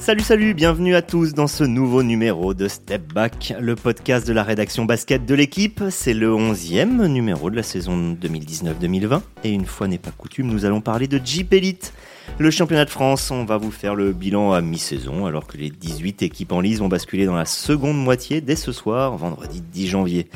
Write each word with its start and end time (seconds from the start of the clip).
Salut 0.00 0.22
salut, 0.22 0.54
bienvenue 0.54 0.94
à 0.94 1.02
tous 1.02 1.34
dans 1.34 1.46
ce 1.46 1.62
nouveau 1.62 2.02
numéro 2.02 2.54
de 2.54 2.68
Step 2.68 3.12
Back, 3.12 3.52
le 3.60 3.76
podcast 3.76 4.26
de 4.26 4.32
la 4.32 4.42
rédaction 4.42 4.86
basket 4.86 5.26
de 5.26 5.34
l'équipe. 5.34 5.82
C'est 5.90 6.14
le 6.14 6.30
11e 6.30 7.06
numéro 7.06 7.50
de 7.50 7.56
la 7.56 7.62
saison 7.62 8.16
2019-2020 8.20 9.20
et 9.44 9.50
une 9.50 9.66
fois 9.66 9.88
n'est 9.88 9.98
pas 9.98 10.10
coutume, 10.10 10.46
nous 10.46 10.64
allons 10.64 10.80
parler 10.80 11.06
de 11.06 11.20
Jeep 11.22 11.52
Elite. 11.52 11.92
Le 12.38 12.50
championnat 12.50 12.86
de 12.86 12.90
France, 12.90 13.30
on 13.30 13.44
va 13.44 13.58
vous 13.58 13.70
faire 13.70 13.94
le 13.94 14.12
bilan 14.12 14.52
à 14.52 14.62
mi-saison 14.62 15.26
alors 15.26 15.46
que 15.46 15.58
les 15.58 15.68
18 15.68 16.22
équipes 16.22 16.52
en 16.52 16.62
lice 16.62 16.78
vont 16.78 16.88
basculer 16.88 17.26
dans 17.26 17.36
la 17.36 17.44
seconde 17.44 18.02
moitié 18.02 18.40
dès 18.40 18.56
ce 18.56 18.72
soir, 18.72 19.18
vendredi 19.18 19.60
10 19.60 19.86
janvier. 19.86 20.28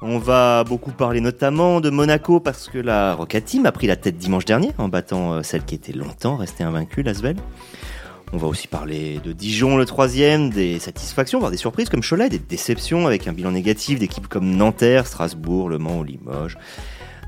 On 0.00 0.18
va 0.18 0.64
beaucoup 0.64 0.92
parler 0.92 1.20
notamment 1.20 1.80
de 1.80 1.90
Monaco 1.90 2.40
parce 2.40 2.68
que 2.68 2.78
la 2.78 3.14
Rocket 3.14 3.44
Team 3.44 3.64
a 3.66 3.72
pris 3.72 3.86
la 3.86 3.96
tête 3.96 4.16
dimanche 4.16 4.44
dernier 4.44 4.70
en 4.78 4.88
battant 4.88 5.34
euh, 5.34 5.42
celle 5.42 5.64
qui 5.64 5.76
était 5.76 5.92
longtemps 5.92 6.36
restée 6.36 6.62
invaincue, 6.62 7.02
l'Asvel. 7.02 7.36
On 8.32 8.36
va 8.36 8.46
aussi 8.46 8.68
parler 8.68 9.20
de 9.24 9.32
Dijon, 9.32 9.78
le 9.78 9.86
troisième, 9.86 10.50
des 10.50 10.78
satisfactions, 10.78 11.38
voire 11.38 11.50
des 11.50 11.56
surprises 11.56 11.88
comme 11.88 12.02
Cholet, 12.02 12.28
des 12.28 12.38
déceptions 12.38 13.06
avec 13.06 13.26
un 13.26 13.32
bilan 13.32 13.52
négatif 13.52 13.98
d'équipes 13.98 14.28
comme 14.28 14.54
Nanterre, 14.54 15.06
Strasbourg, 15.06 15.70
Le 15.70 15.78
Mans 15.78 16.00
ou 16.00 16.04
Limoges. 16.04 16.58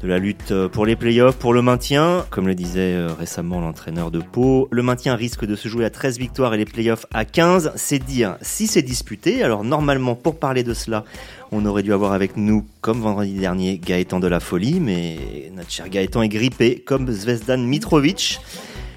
De 0.03 0.09
la 0.09 0.19
lutte 0.19 0.55
pour 0.69 0.87
les 0.87 0.97
playoffs, 0.97 1.37
pour 1.37 1.53
le 1.53 1.63
maintien. 1.63 2.25
Comme 2.31 2.47
le 2.47 2.55
disait 2.55 2.95
euh, 2.95 3.09
récemment 3.19 3.61
l'entraîneur 3.61 4.11
de 4.11 4.19
Pau, 4.19 4.67
le 4.71 4.83
maintien 4.83 5.15
risque 5.15 5.45
de 5.45 5.55
se 5.57 5.69
jouer 5.69 5.85
à 5.85 5.91
13 5.91 6.19
victoires 6.19 6.55
et 6.55 6.57
les 6.57 6.65
playoffs 6.65 7.05
à 7.13 7.27
15. 7.27 7.73
C'est 7.77 7.99
dire 7.99 8.37
si 8.41 8.67
c'est 8.67 8.81
disputé. 8.81 9.43
Alors 9.43 9.63
normalement, 9.63 10.15
pour 10.15 10.39
parler 10.39 10.63
de 10.63 10.73
cela, 10.73 11.05
on 11.53 11.67
aurait 11.67 11.83
dû 11.83 11.93
avoir 11.93 12.13
avec 12.13 12.37
nous, 12.37 12.67
comme 12.81 13.01
vendredi 13.01 13.35
dernier, 13.35 13.79
Gaëtan 13.79 14.21
de 14.21 14.27
la 14.27 14.41
Folie, 14.41 14.81
mais 14.81 15.51
notre 15.55 15.71
cher 15.71 15.89
Gaëtan 15.89 16.23
est 16.23 16.29
grippé, 16.29 16.77
comme 16.79 17.11
Zvezdan 17.11 17.59
Mitrovic. 17.59 18.41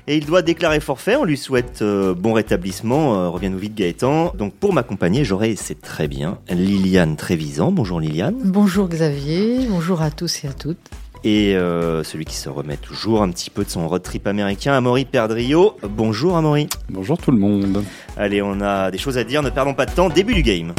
Et 0.08 0.18
il 0.18 0.26
doit 0.26 0.42
déclarer 0.42 0.82
forfait, 0.82 1.16
on 1.16 1.24
lui 1.24 1.38
souhaite 1.38 1.82
euh, 1.82 2.14
bon 2.14 2.34
rétablissement, 2.34 3.16
euh, 3.16 3.30
reviens-nous 3.30 3.58
vite 3.58 3.74
Gaëtan. 3.74 4.34
Donc 4.38 4.54
pour 4.54 4.74
m'accompagner, 4.74 5.24
j'aurai, 5.24 5.56
c'est 5.56 5.80
très 5.80 6.10
bien, 6.10 6.40
Liliane 6.50 7.16
Trévisan. 7.16 7.72
Bonjour 7.72 8.02
Liliane. 8.02 8.36
Bonjour 8.44 8.90
Xavier, 8.90 9.66
bonjour 9.70 10.02
à 10.02 10.12
tous 10.12 10.44
et 10.44 10.50
à 10.50 10.54
toutes. 10.54 10.90
Et 11.24 11.56
euh, 11.56 12.04
celui 12.04 12.26
qui 12.26 12.36
se 12.36 12.50
remet 12.50 12.76
toujours 12.76 13.22
un 13.22 13.30
petit 13.30 13.50
peu 13.50 13.64
de 13.64 13.70
son 13.70 13.88
road 13.88 14.04
trip 14.04 14.28
américain, 14.28 14.74
Amaury 14.74 15.06
Perdrio. 15.06 15.78
Bonjour 15.84 16.36
Amaury. 16.36 16.68
Bonjour 16.90 17.18
tout 17.18 17.32
le 17.32 17.38
monde. 17.38 17.82
Allez, 18.18 18.42
on 18.42 18.60
a 18.60 18.92
des 18.92 18.98
choses 18.98 19.18
à 19.18 19.24
dire, 19.24 19.42
ne 19.42 19.50
perdons 19.50 19.74
pas 19.74 19.86
de 19.86 19.92
temps, 19.92 20.10
début 20.10 20.34
du 20.34 20.44
game. 20.44 20.74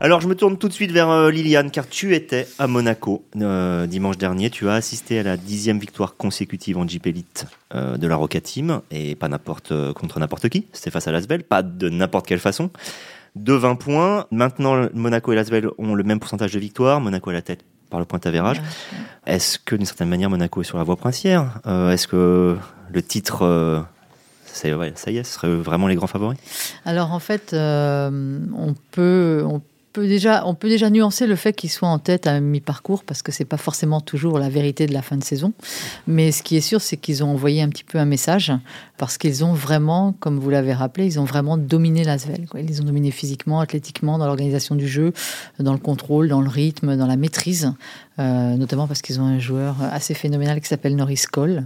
Alors 0.00 0.20
je 0.20 0.28
me 0.28 0.36
tourne 0.36 0.58
tout 0.58 0.68
de 0.68 0.72
suite 0.72 0.92
vers 0.92 1.10
euh, 1.10 1.28
Liliane, 1.28 1.72
car 1.72 1.88
tu 1.88 2.14
étais 2.14 2.46
à 2.60 2.68
Monaco 2.68 3.24
euh, 3.34 3.84
dimanche 3.88 4.16
dernier. 4.16 4.48
Tu 4.48 4.68
as 4.68 4.74
assisté 4.74 5.18
à 5.18 5.24
la 5.24 5.36
dixième 5.36 5.80
victoire 5.80 6.14
consécutive 6.16 6.78
en 6.78 6.86
Jeep 6.86 7.08
Elite 7.08 7.46
euh, 7.74 7.96
de 7.96 8.06
la 8.06 8.14
Roca 8.14 8.40
Team, 8.40 8.80
et 8.92 9.16
pas 9.16 9.26
n'importe 9.26 9.72
contre 9.94 10.20
n'importe 10.20 10.50
qui. 10.50 10.66
C'était 10.72 10.92
face 10.92 11.08
à 11.08 11.10
Lasvel, 11.10 11.42
pas 11.42 11.64
de 11.64 11.88
n'importe 11.88 12.28
quelle 12.28 12.38
façon. 12.38 12.70
De 13.34 13.52
20 13.54 13.74
points. 13.74 14.26
Maintenant, 14.30 14.88
Monaco 14.94 15.32
et 15.32 15.34
Lasvel 15.34 15.68
ont 15.78 15.96
le 15.96 16.04
même 16.04 16.20
pourcentage 16.20 16.52
de 16.52 16.60
victoire. 16.60 17.00
Monaco 17.00 17.30
à 17.30 17.32
la 17.32 17.42
tête 17.42 17.64
par 17.90 17.98
le 17.98 18.06
point 18.06 18.20
d'avérage. 18.20 18.62
Est-ce 19.26 19.58
que 19.58 19.74
d'une 19.74 19.86
certaine 19.86 20.08
manière 20.08 20.30
Monaco 20.30 20.60
est 20.60 20.64
sur 20.64 20.78
la 20.78 20.84
voie 20.84 20.96
princière? 20.96 21.60
Est-ce 21.66 22.06
que 22.06 22.56
le 22.92 23.02
titre 23.02 23.84
ça, 24.46 24.68
y 24.68 25.16
est, 25.16 25.24
ce 25.24 25.32
serait 25.32 25.54
vraiment 25.54 25.88
les 25.88 25.94
grands 25.94 26.06
favoris? 26.06 26.38
Alors 26.84 27.12
en 27.12 27.18
fait, 27.18 27.52
on 27.54 28.74
peut, 28.92 29.44
on 29.44 29.60
on 30.44 30.54
peut 30.54 30.68
déjà 30.68 30.90
nuancer 30.90 31.26
le 31.26 31.36
fait 31.36 31.52
qu'ils 31.52 31.70
soient 31.70 31.88
en 31.88 31.98
tête 31.98 32.26
à 32.26 32.40
mi-parcours 32.40 33.04
parce 33.04 33.22
que 33.22 33.32
c'est 33.32 33.44
pas 33.44 33.56
forcément 33.56 34.00
toujours 34.00 34.38
la 34.38 34.48
vérité 34.48 34.86
de 34.86 34.92
la 34.92 35.02
fin 35.02 35.16
de 35.16 35.24
saison. 35.24 35.52
Mais 36.06 36.32
ce 36.32 36.42
qui 36.42 36.56
est 36.56 36.60
sûr, 36.62 36.80
c'est 36.80 36.96
qu'ils 36.96 37.24
ont 37.24 37.30
envoyé 37.30 37.62
un 37.62 37.68
petit 37.68 37.84
peu 37.84 37.98
un 37.98 38.04
message 38.04 38.52
parce 38.96 39.18
qu'ils 39.18 39.44
ont 39.44 39.52
vraiment, 39.52 40.14
comme 40.20 40.38
vous 40.38 40.50
l'avez 40.50 40.72
rappelé, 40.72 41.06
ils 41.06 41.20
ont 41.20 41.24
vraiment 41.24 41.56
dominé 41.56 42.04
l'Asvel. 42.04 42.46
Ils 42.56 42.82
ont 42.82 42.84
dominés 42.84 43.10
physiquement, 43.10 43.60
athlétiquement, 43.60 44.18
dans 44.18 44.26
l'organisation 44.26 44.74
du 44.74 44.88
jeu, 44.88 45.12
dans 45.58 45.72
le 45.72 45.78
contrôle, 45.78 46.28
dans 46.28 46.40
le 46.40 46.48
rythme, 46.48 46.96
dans 46.96 47.06
la 47.06 47.16
maîtrise. 47.16 47.72
Euh, 48.18 48.56
notamment 48.56 48.88
parce 48.88 49.00
qu'ils 49.00 49.20
ont 49.20 49.26
un 49.26 49.38
joueur 49.38 49.76
assez 49.92 50.12
phénoménal 50.12 50.60
qui 50.60 50.66
s'appelle 50.66 50.96
Norris 50.96 51.22
Cole. 51.30 51.64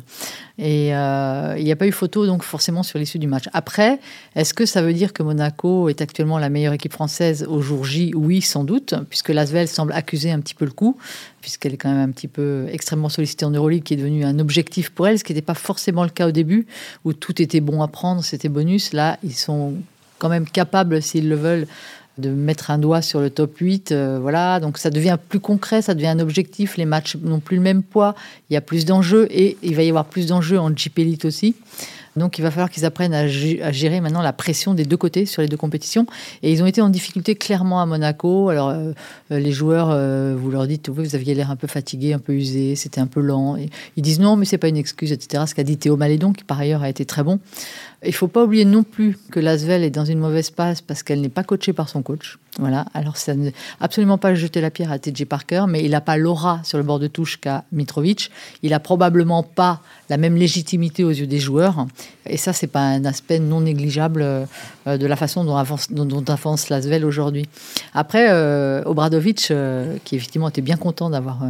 Et 0.59 0.95
euh, 0.95 1.55
il 1.57 1.65
n'y 1.65 1.73
a 1.73 1.77
pas 1.77 1.87
eu 1.87 1.93
photo, 1.93 2.27
donc 2.27 2.43
forcément, 2.43 2.83
sur 2.83 2.99
l'issue 2.99 3.19
du 3.19 3.27
match. 3.27 3.45
Après, 3.55 3.99
est-ce 4.37 4.53
que 4.53 4.67
ça 4.67 4.83
veut 4.83 4.93
dire 4.93 5.15
que 5.15 5.23
Monaco 5.23 5.89
est 5.89 6.03
actuellement 6.03 6.39
la 6.39 6.51
meilleure 6.51 6.75
équipe 6.75 6.93
française 6.93 7.47
au 7.49 7.63
jour 7.63 7.87
J? 7.87 8.13
Oui, 8.15 8.43
sans 8.43 8.65
doute, 8.65 8.95
puisque 9.09 9.31
Lasvel 9.31 9.67
semble 9.67 9.95
accuser 9.95 10.31
un 10.31 10.41
petit 10.41 10.55
peu 10.55 10.67
le 10.67 10.73
coup, 10.73 10.99
puisqu'elle 11.41 11.73
est 11.73 11.79
quand 11.79 11.91
même 11.91 12.11
un 12.11 12.13
petit 12.13 12.29
peu 12.29 12.67
extrêmement 12.71 13.09
sollicitée 13.09 13.47
en 13.47 13.51
Euroleague, 13.51 13.83
qui 13.83 13.95
est 13.95 13.97
devenu 13.97 14.23
un 14.23 14.39
objectif 14.39 14.91
pour 14.91 15.09
elle, 15.09 15.19
ce 15.19 15.25
qui 15.25 15.33
n'était 15.33 15.41
pas 15.41 15.55
forcément 15.55 16.05
le 16.05 16.11
cas 16.11 16.29
au 16.29 16.33
début, 16.33 16.67
où 17.07 17.15
tout 17.15 17.41
était 17.41 17.61
bon 17.61 17.81
à 17.81 17.89
prendre, 17.89 18.23
c'était 18.23 18.51
bonus. 18.51 18.93
Là, 18.93 19.19
ils 19.25 19.35
sont 19.35 19.73
quand 20.19 20.29
même 20.29 20.47
capables, 20.47 21.01
s'ils 21.01 21.31
le 21.31 21.35
veulent, 21.35 21.67
de 22.19 22.31
mettre 22.31 22.71
un 22.71 22.79
doigt 22.79 23.03
sur 23.03 23.21
le 23.21 23.31
top 23.31 23.57
8. 23.59 23.93
Euh, 23.93 24.19
voilà, 24.21 24.61
donc 24.61 24.79
ça 24.79 24.91
devient 24.91 25.19
plus 25.29 25.41
concret, 25.41 25.83
ça 25.83 25.95
devient 25.95 26.09
un 26.09 26.19
objectif. 26.19 26.77
Les 26.77 26.85
matchs 26.85 27.17
n'ont 27.17 27.41
plus 27.41 27.57
le 27.57 27.63
même 27.63 27.83
poids, 27.83 28.15
il 28.51 28.55
y 28.55 28.57
a 28.57 28.61
plus 28.61 28.85
d'enjeux 28.85 29.27
et 29.31 29.57
il 29.63 29.75
va 29.75 29.83
y 29.83 29.89
avoir 29.89 30.05
plus 30.05 30.27
d'enjeux 30.27 30.59
en 30.59 30.75
Jeep 30.75 30.99
Elite 30.99 31.25
aussi. 31.25 31.55
Donc 32.15 32.37
il 32.37 32.43
va 32.43 32.51
falloir 32.51 32.69
qu'ils 32.69 32.85
apprennent 32.85 33.15
à, 33.15 33.27
gérer 33.27 34.03
maintenant 34.03 34.21
la 34.21 34.35
pression 34.35 34.75
des 34.75 34.85
deux 34.85 34.99
côtés 34.99 35.25
sur 35.25 35.41
les 35.41 35.49
deux 35.49 35.57
compétitions. 35.57 36.05
Et 36.43 36.53
ils 36.53 36.63
ont 36.63 36.67
été 36.67 36.83
en 36.83 36.91
difficulté 36.91 37.35
clairement 37.37 37.81
à 37.81 37.87
Monaco. 37.87 38.51
Alors 38.51 38.69
euh, 38.69 38.93
euh, 39.31 39.39
les 39.39 39.51
joueurs, 39.53 39.89
vous 40.37 40.51
leur 40.51 40.67
dites, 40.67 40.91
vous 40.91 41.15
aviez 41.15 41.35
l'air 41.35 41.51
un 41.51 41.57
peu 41.57 41.67
fatigué, 41.67 42.13
un 42.13 42.19
peu 42.19 42.35
usé, 42.35 42.77
c'était 42.77 43.01
un 43.01 43.07
peu 43.07 43.21
lent. 43.21 43.57
Ils 43.97 44.03
disent 44.03 44.21
non, 44.21 44.37
mais 44.37 44.45
c'est 44.45 44.59
pas 44.59 44.69
une 44.69 44.77
excuse, 44.77 45.11
etc. 45.11 45.45
Ce 45.47 45.55
qu'a 45.55 45.65
dit 45.65 45.79
Théo 45.79 45.97
Malédon, 45.97 46.35
qui 46.35 46.45
par 46.45 46.61
ailleurs 46.61 46.83
a 46.83 46.91
été 46.91 47.07
très 47.07 47.23
bon. 47.23 47.41
Il 48.05 48.13
faut 48.13 48.29
pas 48.29 48.45
oublier 48.45 48.65
non 48.65 48.83
plus 48.83 49.17
que 49.31 49.39
Lasvel 49.39 49.85
est 49.85 49.91
dans 49.91 50.05
une 50.05 50.19
mauvaise 50.19 50.51
passe 50.51 50.81
parce 50.81 51.03
qu'elle 51.03 51.21
n'est 51.21 51.29
pas 51.29 51.45
coachée 51.45 51.73
par 51.73 51.89
son 51.89 52.03
coach. 52.03 52.39
Voilà. 52.59 52.85
Alors, 52.93 53.17
ça 53.17 53.35
ne 53.35 53.51
absolument 53.81 54.19
pas 54.19 54.35
jeter 54.35 54.61
la 54.61 54.71
pierre 54.71 54.93
à 54.93 54.99
TJ 54.99 55.25
Parker, 55.25 55.65
mais 55.69 55.85
il 55.85 55.93
n'a 55.93 56.03
pas 56.03 56.19
l'aura 56.19 56.61
sur 56.65 56.77
le 56.77 56.85
bord 56.85 56.99
de 56.99 57.07
touche 57.07 57.41
qu'à 57.41 57.65
Mitrovic. 57.73 58.31
Il 58.63 58.75
a 58.75 58.81
probablement 58.81 59.43
pas 59.43 59.81
la 60.11 60.19
même 60.19 60.37
légitimité 60.37 61.03
aux 61.03 61.11
yeux 61.11 61.27
des 61.27 61.39
joueurs. 61.39 61.87
Et 62.27 62.37
ça, 62.37 62.53
c'est 62.53 62.67
pas 62.67 62.83
un 62.83 63.07
aspect 63.07 63.39
non 63.39 63.63
négligeable 63.63 64.23
euh, 64.23 64.47
de 64.87 65.07
la 65.07 65.17
façon 65.17 65.45
dont 65.45 65.57
avance, 65.57 65.91
dont, 65.91 66.25
avance 66.29 66.71
aujourd'hui. 67.05 67.49
Après, 67.95 68.27
euh, 68.31 68.83
Obradovic, 68.85 69.49
euh, 69.51 69.97
qui 70.05 70.17
effectivement 70.17 70.49
était 70.49 70.61
bien 70.61 70.77
content 70.77 71.09
d'avoir 71.09 71.41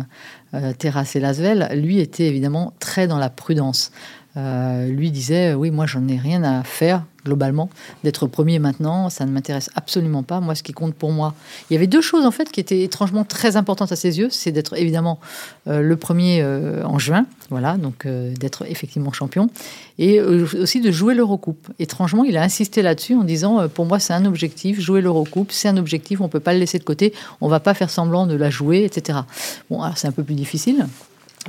terrassé 0.78 1.18
Lasvel, 1.18 1.70
lui 1.72 1.98
était 1.98 2.26
évidemment 2.26 2.74
très 2.78 3.06
dans 3.06 3.16
la 3.16 3.30
prudence. 3.30 3.90
Euh, 4.38 4.86
lui 4.86 5.10
disait 5.10 5.52
oui 5.52 5.70
moi 5.70 5.84
j'en 5.84 6.08
ai 6.08 6.16
rien 6.16 6.42
à 6.42 6.62
faire 6.62 7.04
globalement 7.22 7.68
d'être 8.02 8.26
premier 8.26 8.58
maintenant. 8.58 9.10
Ça 9.10 9.26
ne 9.26 9.30
m'intéresse 9.30 9.70
absolument 9.74 10.22
pas 10.22 10.40
moi 10.40 10.54
ce 10.54 10.62
qui 10.62 10.72
compte 10.72 10.94
pour 10.94 11.12
moi. 11.12 11.34
Il 11.68 11.74
y 11.74 11.76
avait 11.76 11.86
deux 11.86 12.00
choses 12.00 12.24
en 12.24 12.30
fait 12.30 12.50
qui 12.50 12.58
étaient 12.58 12.80
étrangement 12.80 13.24
très 13.24 13.56
importantes 13.56 13.92
à 13.92 13.96
ses 13.96 14.18
yeux. 14.18 14.28
C'est 14.30 14.50
d'être 14.50 14.78
évidemment 14.78 15.20
euh, 15.68 15.82
le 15.82 15.96
premier 15.96 16.40
euh, 16.40 16.82
en 16.84 16.98
juin 16.98 17.26
voilà 17.50 17.76
donc 17.76 18.06
d'être 18.06 18.64
effectivement 18.70 19.12
champion. 19.12 19.50
Et 19.98 20.18
aussi 20.20 20.80
de 20.80 20.90
jouer 20.90 21.14
l'Eurocoupe. 21.14 21.68
Étrangement 21.78 22.24
il 22.24 22.38
a 22.38 22.42
insisté 22.42 22.80
là-dessus 22.80 23.14
en 23.14 23.24
disant 23.24 23.68
pour 23.68 23.84
moi 23.84 23.98
c'est 23.98 24.14
un 24.14 24.24
objectif 24.24 24.80
jouer 24.80 25.02
l'Eurocoupe 25.02 25.52
c'est 25.52 25.68
un 25.68 25.76
objectif 25.76 26.22
on 26.22 26.28
peut 26.28 26.40
pas 26.40 26.54
le 26.54 26.58
laisser 26.58 26.78
de 26.78 26.84
côté 26.84 27.12
on 27.42 27.48
va 27.48 27.60
pas 27.60 27.74
faire 27.74 27.90
semblant 27.90 28.26
de 28.26 28.34
la 28.34 28.48
jouer 28.48 28.84
etc 28.84 29.18
bon 29.68 29.82
alors 29.82 29.98
c'est 29.98 30.08
un 30.08 30.12
peu 30.12 30.24
plus 30.24 30.34
difficile 30.34 30.86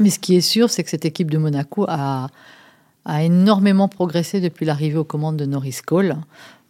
mais 0.02 0.10
ce 0.10 0.20
qui 0.20 0.36
est 0.36 0.42
sûr 0.42 0.70
c'est 0.70 0.84
que 0.84 0.90
cette 0.90 1.06
équipe 1.06 1.32
de 1.32 1.38
Monaco 1.38 1.86
a 1.88 2.28
a 3.06 3.24
énormément 3.24 3.88
progressé 3.88 4.40
depuis 4.40 4.66
l'arrivée 4.66 4.98
aux 4.98 5.04
commandes 5.04 5.38
de 5.38 5.46
Norris 5.46 5.80
Cole. 5.86 6.18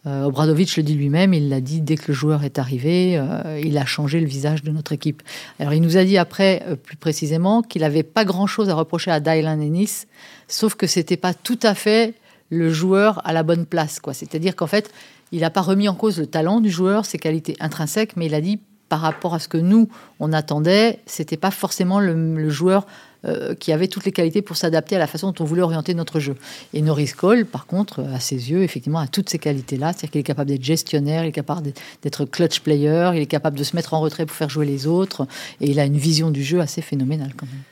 Euh, 0.06 0.24
Obradovic 0.24 0.76
le 0.76 0.82
dit 0.82 0.94
lui-même, 0.94 1.32
il 1.32 1.48
l'a 1.48 1.60
dit 1.60 1.80
dès 1.80 1.96
que 1.96 2.08
le 2.08 2.14
joueur 2.14 2.44
est 2.44 2.58
arrivé, 2.58 3.16
euh, 3.16 3.58
il 3.64 3.78
a 3.78 3.86
changé 3.86 4.20
le 4.20 4.26
visage 4.26 4.62
de 4.62 4.70
notre 4.70 4.92
équipe. 4.92 5.22
Alors 5.58 5.72
il 5.72 5.80
nous 5.80 5.96
a 5.96 6.04
dit 6.04 6.18
après, 6.18 6.62
euh, 6.66 6.76
plus 6.76 6.96
précisément, 6.96 7.62
qu'il 7.62 7.80
n'avait 7.80 8.02
pas 8.02 8.26
grand-chose 8.26 8.68
à 8.68 8.74
reprocher 8.74 9.10
à 9.10 9.20
Dylan 9.20 9.62
Ennis, 9.62 10.06
sauf 10.46 10.74
que 10.74 10.86
c'était 10.86 11.16
pas 11.16 11.32
tout 11.32 11.58
à 11.62 11.74
fait 11.74 12.14
le 12.50 12.70
joueur 12.70 13.26
à 13.26 13.32
la 13.32 13.42
bonne 13.42 13.64
place. 13.64 13.98
quoi. 13.98 14.12
C'est-à-dire 14.12 14.56
qu'en 14.56 14.66
fait, 14.66 14.92
il 15.32 15.40
n'a 15.40 15.50
pas 15.50 15.62
remis 15.62 15.88
en 15.88 15.94
cause 15.94 16.18
le 16.18 16.26
talent 16.26 16.60
du 16.60 16.70
joueur, 16.70 17.06
ses 17.06 17.18
qualités 17.18 17.56
intrinsèques, 17.58 18.14
mais 18.16 18.26
il 18.26 18.34
a 18.34 18.42
dit 18.42 18.60
par 18.90 19.00
rapport 19.00 19.32
à 19.32 19.38
ce 19.38 19.48
que 19.48 19.56
nous 19.56 19.88
on 20.20 20.34
attendait, 20.34 21.00
c'était 21.06 21.38
pas 21.38 21.50
forcément 21.50 21.98
le 21.98 22.50
joueur 22.50 22.86
euh, 23.26 23.54
qui 23.54 23.72
avait 23.72 23.88
toutes 23.88 24.04
les 24.04 24.12
qualités 24.12 24.42
pour 24.42 24.56
s'adapter 24.56 24.96
à 24.96 24.98
la 24.98 25.06
façon 25.06 25.28
dont 25.28 25.42
on 25.42 25.46
voulait 25.46 25.62
orienter 25.62 25.94
notre 25.94 26.20
jeu. 26.20 26.36
Et 26.74 26.82
Norris 26.82 27.12
Cole, 27.16 27.46
par 27.46 27.66
contre, 27.66 28.00
à 28.00 28.20
ses 28.20 28.50
yeux, 28.50 28.62
effectivement, 28.62 28.98
a 28.98 29.06
toutes 29.06 29.30
ces 29.30 29.38
qualités-là. 29.38 29.92
C'est-à-dire 29.92 30.10
qu'il 30.10 30.20
est 30.20 30.24
capable 30.24 30.50
d'être 30.50 30.62
gestionnaire, 30.64 31.24
il 31.24 31.28
est 31.28 31.32
capable 31.32 31.72
d'être 32.02 32.24
clutch 32.26 32.60
player, 32.60 33.12
il 33.14 33.22
est 33.22 33.26
capable 33.26 33.56
de 33.56 33.64
se 33.64 33.76
mettre 33.76 33.94
en 33.94 34.00
retrait 34.00 34.26
pour 34.26 34.36
faire 34.36 34.50
jouer 34.50 34.66
les 34.66 34.86
autres, 34.86 35.26
et 35.60 35.70
il 35.70 35.80
a 35.80 35.86
une 35.86 35.96
vision 35.96 36.30
du 36.30 36.42
jeu 36.42 36.60
assez 36.60 36.82
phénoménale 36.82 37.32
quand 37.36 37.46
même. 37.46 37.62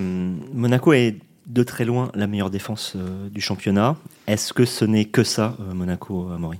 Euh, 0.00 0.36
Monaco 0.54 0.92
est 0.92 1.16
de 1.46 1.62
très 1.64 1.84
loin 1.84 2.12
la 2.14 2.28
meilleure 2.28 2.50
défense 2.50 2.92
euh, 2.94 3.28
du 3.28 3.40
championnat. 3.40 3.96
Est-ce 4.28 4.52
que 4.52 4.64
ce 4.64 4.84
n'est 4.84 5.06
que 5.06 5.24
ça, 5.24 5.56
Monaco, 5.74 6.28
Amaury? 6.32 6.58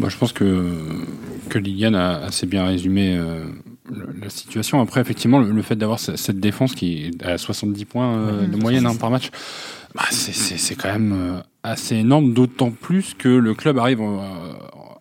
Bah, 0.00 0.08
Je 0.08 0.16
pense 0.16 0.32
que, 0.32 1.04
que 1.48 1.58
Liliane 1.58 1.94
a 1.94 2.18
assez 2.24 2.46
bien 2.46 2.64
résumé 2.64 3.16
la 4.20 4.30
situation. 4.30 4.80
Après, 4.80 5.00
effectivement, 5.00 5.38
le, 5.38 5.62
fait 5.62 5.76
d'avoir 5.76 5.98
cette 5.98 6.40
défense 6.40 6.74
qui 6.74 7.06
est 7.06 7.22
à 7.24 7.38
70 7.38 7.84
points 7.84 8.16
euh, 8.16 8.46
de 8.46 8.56
moyenne 8.56 8.86
hein, 8.86 8.94
par 8.94 9.10
match, 9.10 9.30
bah, 9.94 10.04
c'est 10.10 10.74
quand 10.74 10.92
même 10.92 11.12
euh, 11.12 11.40
assez 11.62 11.96
énorme, 11.96 12.34
d'autant 12.34 12.70
plus 12.70 13.14
que 13.14 13.28
le 13.28 13.54
club 13.54 13.78
arrive 13.78 14.00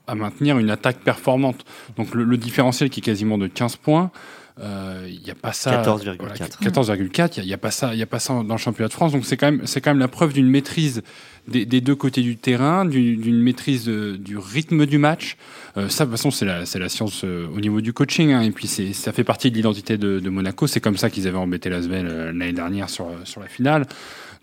à 0.07 0.15
maintenir 0.15 0.57
une 0.57 0.69
attaque 0.69 0.99
performante. 0.99 1.65
Donc 1.97 2.13
le, 2.13 2.37
différentiel 2.37 2.89
qui 2.89 3.01
est 3.01 3.03
quasiment 3.03 3.37
de 3.37 3.47
15 3.47 3.75
points, 3.77 4.11
il 4.59 4.63
euh, 4.63 5.09
n'y 5.23 5.29
a 5.29 5.35
pas 5.35 5.53
ça. 5.53 5.83
14,4. 5.83 6.61
14,4. 6.61 7.33
Il 7.37 7.45
n'y 7.45 7.53
a, 7.53 7.57
pas 7.57 7.69
ça. 7.69 7.93
Il 7.93 8.01
a 8.01 8.05
pas 8.07 8.19
ça 8.19 8.33
dans 8.33 8.55
le 8.55 8.57
championnat 8.57 8.87
de 8.87 8.93
France. 8.93 9.11
Donc 9.11 9.25
c'est 9.25 9.37
quand 9.37 9.51
même, 9.51 9.67
c'est 9.67 9.81
quand 9.81 9.91
même 9.91 9.99
la 9.99 10.07
preuve 10.07 10.33
d'une 10.33 10.49
maîtrise 10.49 11.03
des, 11.47 11.65
deux 11.65 11.95
côtés 11.95 12.21
du 12.21 12.37
terrain, 12.37 12.83
d'une 12.83 13.41
maîtrise 13.41 13.87
du 13.87 14.37
rythme 14.37 14.85
du 14.85 14.97
match. 14.97 15.37
Euh, 15.77 15.89
ça, 15.89 16.05
de 16.05 16.09
toute 16.09 16.17
façon, 16.17 16.31
c'est 16.31 16.45
la, 16.45 16.61
la, 16.61 16.89
science 16.89 17.21
euh, 17.23 17.47
au 17.55 17.59
niveau 17.59 17.81
du 17.81 17.93
coaching. 17.93 18.31
Hein. 18.31 18.41
et 18.41 18.51
puis 18.51 18.67
ça 18.67 19.11
fait 19.11 19.23
partie 19.23 19.51
de 19.51 19.55
l'identité 19.55 19.97
de, 19.97 20.29
Monaco. 20.29 20.65
C'est 20.65 20.81
comme 20.81 20.97
ça 20.97 21.09
qu'ils 21.09 21.27
avaient 21.27 21.37
embêté 21.37 21.69
l'Asvel 21.69 22.07
l'année 22.07 22.53
dernière 22.53 22.89
sur, 22.89 23.07
sur 23.25 23.41
la 23.41 23.47
finale. 23.47 23.85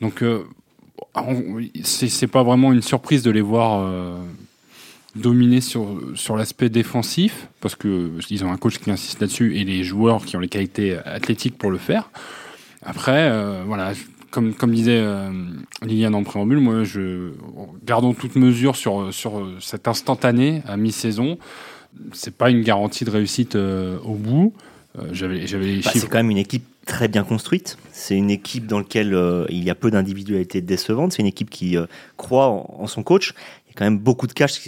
Donc 0.00 0.22
c'est 1.82 2.26
pas 2.28 2.42
vraiment 2.42 2.72
une 2.72 2.82
surprise 2.82 3.22
de 3.22 3.30
les 3.30 3.40
voir 3.40 3.84
dominer 5.16 5.60
sur, 5.60 6.00
sur 6.14 6.36
l'aspect 6.36 6.68
défensif, 6.68 7.48
parce 7.60 7.76
qu'ils 7.76 8.44
ont 8.44 8.50
un 8.50 8.56
coach 8.56 8.78
qui 8.78 8.90
insiste 8.90 9.20
là-dessus 9.20 9.56
et 9.56 9.64
les 9.64 9.84
joueurs 9.84 10.24
qui 10.24 10.36
ont 10.36 10.40
les 10.40 10.48
qualités 10.48 10.98
athlétiques 11.04 11.56
pour 11.56 11.70
le 11.70 11.78
faire. 11.78 12.10
Après, 12.84 13.28
euh, 13.30 13.62
voilà, 13.66 13.92
comme, 14.30 14.54
comme 14.54 14.72
disait 14.72 15.00
euh, 15.00 15.30
Liliane 15.82 16.14
en 16.14 16.22
préambule, 16.22 16.58
moi, 16.58 16.84
je, 16.84 17.30
gardons 17.84 18.12
toute 18.12 18.36
mesure 18.36 18.76
sur, 18.76 19.12
sur 19.12 19.48
cet 19.60 19.88
instantané 19.88 20.62
à 20.66 20.76
mi-saison. 20.76 21.38
C'est 22.12 22.36
pas 22.36 22.50
une 22.50 22.62
garantie 22.62 23.04
de 23.04 23.10
réussite 23.10 23.56
euh, 23.56 23.98
au 24.04 24.14
bout. 24.14 24.52
j'avais, 25.12 25.46
j'avais 25.46 25.66
les 25.66 25.80
bah, 25.80 25.90
C'est 25.94 26.08
quand 26.08 26.18
même 26.18 26.30
une 26.30 26.38
équipe 26.38 26.64
très 26.86 27.08
bien 27.08 27.24
construite. 27.24 27.78
C'est 27.92 28.16
une 28.16 28.30
équipe 28.30 28.66
dans 28.66 28.78
laquelle 28.78 29.16
il 29.48 29.64
y 29.64 29.70
a 29.70 29.74
peu 29.74 29.90
d'individualités 29.90 30.60
décevantes. 30.60 31.12
C'est 31.12 31.22
une 31.22 31.28
équipe 31.28 31.48
qui 31.48 31.78
croit 32.18 32.48
en, 32.48 32.86
son 32.86 33.02
coach 33.02 33.32
quand 33.76 33.84
même 33.84 33.98
beaucoup 33.98 34.26
de 34.26 34.32
cases 34.32 34.58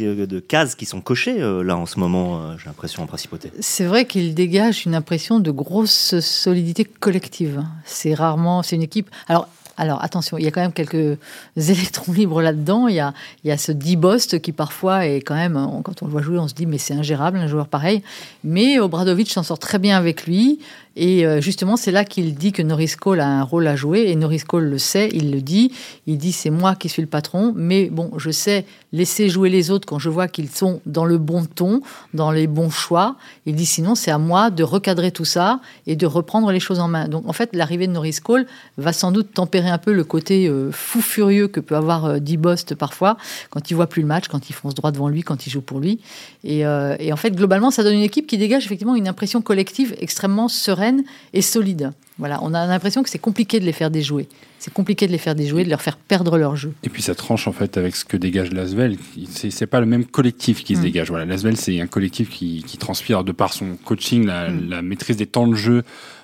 qui 0.75 0.87
sont 0.87 1.00
cochées 1.00 1.41
euh, 1.41 1.62
là 1.62 1.76
en 1.76 1.87
ce 1.87 1.99
moment, 1.99 2.41
euh, 2.41 2.56
j'ai 2.58 2.67
l'impression, 2.67 3.03
en 3.03 3.06
principauté. 3.06 3.53
C'est 3.61 3.85
vrai 3.85 4.05
qu'il 4.06 4.35
dégage 4.35 4.85
une 4.87 4.94
impression 4.94 5.41
de 5.41 5.50
grosse 5.50 6.19
solidité 6.20 6.85
collective. 6.85 7.64
C'est 7.85 8.14
rarement, 8.14 8.62
c'est 8.62 8.76
une 8.76 8.82
équipe. 8.82 9.08
Alors, 9.29 9.49
alors 9.76 10.03
attention, 10.03 10.38
il 10.38 10.44
y 10.44 10.49
a 10.49 10.50
quand 10.50 10.62
même 10.62 10.73
quelques 10.73 11.19
électrons 11.56 12.12
libres 12.12 12.43
là-dedans. 12.43 12.88
Il 12.88 12.94
y 12.94 13.00
a, 13.00 13.12
il 13.44 13.49
y 13.49 13.50
a 13.53 13.58
ce 13.58 13.73
Dibost 13.73 14.41
qui 14.41 14.53
parfois 14.53 15.06
est 15.06 15.20
quand 15.20 15.35
même, 15.35 15.55
quand 15.85 16.03
on 16.03 16.06
le 16.06 16.12
voit 16.12 16.23
jouer, 16.23 16.38
on 16.38 16.49
se 16.49 16.55
dit 16.55 16.67
mais 16.67 16.79
c'est 16.79 16.94
ingérable 16.94 17.38
un 17.38 17.47
joueur 17.47 17.69
pareil. 17.69 18.03
Mais 18.43 18.81
Obradovic 18.81 19.31
s'en 19.31 19.43
sort 19.43 19.58
très 19.58 19.79
bien 19.79 19.97
avec 19.97 20.26
lui. 20.26 20.58
Et 20.96 21.26
euh, 21.26 21.43
justement, 21.43 21.76
c'est 21.76 21.93
là 21.93 22.04
qu'il 22.06 22.34
dit 22.34 22.52
que 22.52 22.62
Norris 22.62 22.94
Cole 22.98 23.20
a 23.20 23.28
un 23.28 23.43
rôle 23.43 23.66
à 23.66 23.76
jouer. 23.76 24.06
Et 24.08 24.16
Norris 24.16 24.40
Cole 24.40 24.64
le 24.64 24.78
sait, 24.78 25.10
il 25.12 25.31
le 25.31 25.43
dit. 25.43 25.70
Il 26.06 26.16
dit 26.16 26.32
c'est 26.32 26.50
moi 26.50 26.75
qui 26.75 26.88
suis 26.88 27.02
le 27.02 27.08
patron. 27.08 27.52
Mais 27.54 27.90
bon, 27.90 28.10
je 28.16 28.31
sais 28.31 28.64
laisser 28.93 29.28
jouer 29.28 29.50
les 29.50 29.70
autres 29.70 29.87
quand 29.87 29.98
je 29.98 30.08
vois 30.08 30.26
qu'ils 30.26 30.48
sont 30.48 30.81
dans 30.87 31.04
le 31.04 31.19
bon 31.19 31.44
ton, 31.44 31.82
dans 32.14 32.31
les 32.31 32.46
bons 32.46 32.70
choix. 32.70 33.16
Il 33.44 33.54
dit 33.54 33.66
sinon, 33.66 33.94
c'est 33.94 34.10
à 34.10 34.16
moi 34.16 34.50
de 34.50 34.62
recadrer 34.62 35.10
tout 35.10 35.26
ça 35.26 35.60
et 35.87 35.96
de 35.96 36.06
reprendre 36.06 36.50
les 36.50 36.60
choses 36.60 36.81
en 36.81 36.88
main. 36.88 37.08
Donc 37.08 37.28
en 37.28 37.34
fait, 37.34 37.54
l'arrivée 37.54 37.87
de 37.87 37.93
Norris 37.93 38.16
Cole 38.22 38.46
va 38.78 38.94
sans 38.94 39.12
doute 39.12 39.34
tempérer 39.34 39.69
un 39.69 39.78
peu 39.78 39.93
le 39.93 40.04
côté 40.04 40.48
euh, 40.48 40.70
fou 40.72 41.02
furieux 41.02 41.48
que 41.48 41.60
peut 41.60 41.76
avoir 41.76 42.06
euh, 42.06 42.19
Dibost 42.20 42.75
parfois 42.75 43.19
quand 43.50 43.70
il 43.70 43.75
voit 43.75 43.87
plus 43.87 44.00
le 44.00 44.08
match, 44.08 44.28
quand 44.28 44.48
il 44.48 44.54
fonce 44.54 44.75
droit 44.75 44.93
devant 44.93 45.08
lui, 45.08 45.22
quand 45.22 45.46
il 45.46 45.50
joue 45.50 45.60
pour 45.60 45.78
lui. 45.78 46.00
Et, 46.43 46.60
et 46.60 47.12
en 47.12 47.16
fait, 47.16 47.32
globalement, 47.32 47.70
ça 47.70 47.82
donne 47.82 47.94
une 47.94 48.02
équipe 48.02 48.26
qui 48.26 48.38
dégage 48.38 48.64
effectivement 48.64 48.94
une 48.94 49.08
impression 49.08 49.43
collective 49.43 49.94
extrêmement 50.00 50.48
sereine 50.48 50.86
et 51.33 51.43
solide. 51.43 51.93
Voilà, 52.19 52.38
on 52.43 52.55
a 52.55 52.67
l'impression 52.67 53.03
que 53.03 53.11
c'est 53.11 53.19
compliqué 53.19 53.61
de 53.61 53.65
les 53.67 53.73
faire 53.73 53.91
déjouer. 53.91 54.27
C'est 54.59 54.73
compliqué 54.73 55.06
de 55.06 55.12
les 55.12 55.19
faire 55.19 55.35
déjouer, 55.35 55.65
de 55.65 55.71
leur 55.71 55.83
faire 55.83 55.99
perdre 55.99 56.38
leur 56.38 56.56
jeu. 56.56 56.73
Et 56.83 56.88
puis 56.88 57.03
ça 57.03 57.15
tranche 57.15 57.47
en 57.47 57.53
fait 57.53 57.77
avec 57.77 57.94
ce 57.94 58.06
que 58.06 58.17
dégage 58.17 58.53
Lasvel. 58.53 58.97
C'est 59.35 59.67
pas 59.67 59.81
le 59.81 59.87
même 59.87 60.06
collectif 60.06 60.65
qui 60.65 60.75
se 60.75 60.81
mm. 60.81 60.83
dégage. 60.83 61.09
Voilà, 61.11 61.27
Lasvel 61.27 61.56
c'est 61.59 61.79
un 61.81 61.87
collectif 61.87 62.31
qui, 62.31 62.62
transpire 62.79 63.23
de 63.23 63.33
par 63.33 63.53
son 63.53 63.77
coaching, 63.85 64.25
mm. 64.27 64.71
la, 64.71 64.83
maîtrise 64.83 65.17
des 65.17 65.27
temps 65.27 65.47
de 65.47 65.55
jeu, 65.55 65.83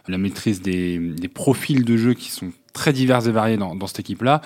la 0.09 0.17
maîtrise 0.17 0.63
des, 0.63 1.01
profils 1.33 1.85
de 1.85 1.97
jeu 1.97 2.15
qui 2.15 2.31
sont 2.31 2.53
très 2.73 2.95
divers 2.95 3.27
et 3.29 3.33
variés 3.33 3.59
dans, 3.59 3.87
cette 3.87 4.01
équipe-là 4.01 4.41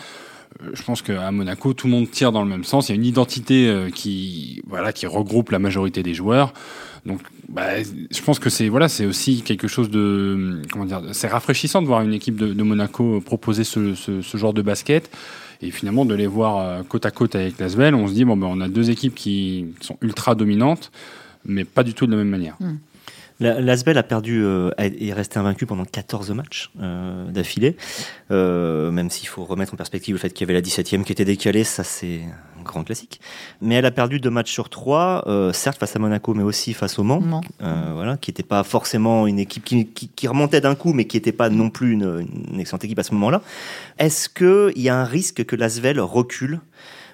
je 0.72 0.82
pense 0.82 1.02
qu'à 1.02 1.30
Monaco, 1.30 1.72
tout 1.72 1.86
le 1.86 1.92
monde 1.92 2.10
tire 2.10 2.32
dans 2.32 2.42
le 2.42 2.48
même 2.48 2.64
sens. 2.64 2.88
Il 2.88 2.92
y 2.92 2.94
a 2.94 2.96
une 2.96 3.04
identité 3.04 3.68
euh, 3.68 3.90
qui, 3.90 4.62
voilà, 4.66 4.92
qui 4.92 5.06
regroupe 5.06 5.50
la 5.50 5.58
majorité 5.58 6.02
des 6.02 6.14
joueurs. 6.14 6.52
Donc, 7.04 7.20
bah, 7.48 7.82
je 7.82 8.22
pense 8.22 8.38
que 8.38 8.50
c'est 8.50 8.68
voilà, 8.68 8.88
c'est 8.88 9.06
aussi 9.06 9.42
quelque 9.42 9.68
chose 9.68 9.90
de 9.90 10.60
comment 10.72 10.84
dire, 10.84 11.02
c'est 11.12 11.28
rafraîchissant 11.28 11.80
de 11.80 11.86
voir 11.86 12.02
une 12.02 12.12
équipe 12.12 12.36
de, 12.36 12.62
Monaco 12.62 13.20
proposer 13.20 13.62
ce, 13.62 13.94
genre 14.34 14.52
de 14.52 14.62
basket 14.62 15.10
et 15.62 15.70
finalement 15.70 16.04
de 16.04 16.14
les 16.14 16.26
voir 16.26 16.58
euh, 16.58 16.82
côte 16.82 17.06
à 17.06 17.12
côte 17.12 17.36
avec 17.36 17.58
Lasvel. 17.60 17.94
On 17.94 18.08
se 18.08 18.12
dit 18.12 18.24
bon 18.24 18.36
ben 18.36 18.48
on 18.50 18.60
a 18.60 18.68
deux 18.68 18.90
équipes 18.90 19.14
qui 19.14 19.66
sont 19.80 19.96
ultra 20.02 20.34
dominantes, 20.34 20.90
mais 21.44 21.64
pas 21.64 21.84
du 21.84 21.94
tout 21.94 22.06
de 22.06 22.10
la 22.10 22.18
même 22.18 22.28
manière. 22.28 22.56
Hmm. 22.58 22.76
L'Asbel 23.38 23.98
a 23.98 24.02
perdu 24.02 24.42
euh, 24.42 24.70
et 24.78 25.08
est 25.08 25.12
resté 25.12 25.38
invaincu 25.38 25.66
pendant 25.66 25.84
14 25.84 26.30
matchs 26.30 26.70
euh, 26.80 27.30
d'affilée. 27.30 27.76
Euh, 28.30 28.90
même 28.90 29.10
s'il 29.10 29.28
faut 29.28 29.44
remettre 29.44 29.74
en 29.74 29.76
perspective 29.76 30.14
le 30.14 30.18
fait 30.18 30.30
qu'il 30.30 30.46
y 30.46 30.50
avait 30.50 30.58
la 30.58 30.66
17e 30.66 31.04
qui 31.04 31.12
était 31.12 31.26
décalée, 31.26 31.62
ça 31.62 31.84
c'est 31.84 32.22
un 32.58 32.62
grand 32.62 32.82
classique. 32.82 33.20
Mais 33.60 33.74
elle 33.74 33.84
a 33.84 33.90
perdu 33.90 34.20
deux 34.20 34.30
matchs 34.30 34.52
sur 34.52 34.70
trois, 34.70 35.22
euh, 35.26 35.52
certes 35.52 35.78
face 35.78 35.94
à 35.94 35.98
Monaco, 35.98 36.32
mais 36.32 36.42
aussi 36.42 36.72
face 36.72 36.98
au 36.98 37.02
Mans, 37.02 37.42
voilà, 37.60 38.16
qui 38.16 38.30
n'était 38.30 38.42
pas 38.42 38.64
forcément 38.64 39.26
une 39.26 39.38
équipe 39.38 39.64
qui, 39.64 39.86
qui, 39.86 40.08
qui 40.08 40.28
remontait 40.28 40.62
d'un 40.62 40.74
coup, 40.74 40.94
mais 40.94 41.04
qui 41.04 41.18
n'était 41.18 41.32
pas 41.32 41.50
non 41.50 41.68
plus 41.68 41.92
une, 41.92 42.26
une, 42.50 42.58
excellente 42.58 42.84
équipe 42.84 42.98
à 42.98 43.02
ce 43.02 43.12
moment-là. 43.12 43.42
Est-ce 43.98 44.30
qu'il 44.30 44.82
y 44.82 44.88
a 44.88 44.96
un 44.96 45.04
risque 45.04 45.44
que 45.44 45.56
l'Asvel 45.56 46.00
recule 46.00 46.60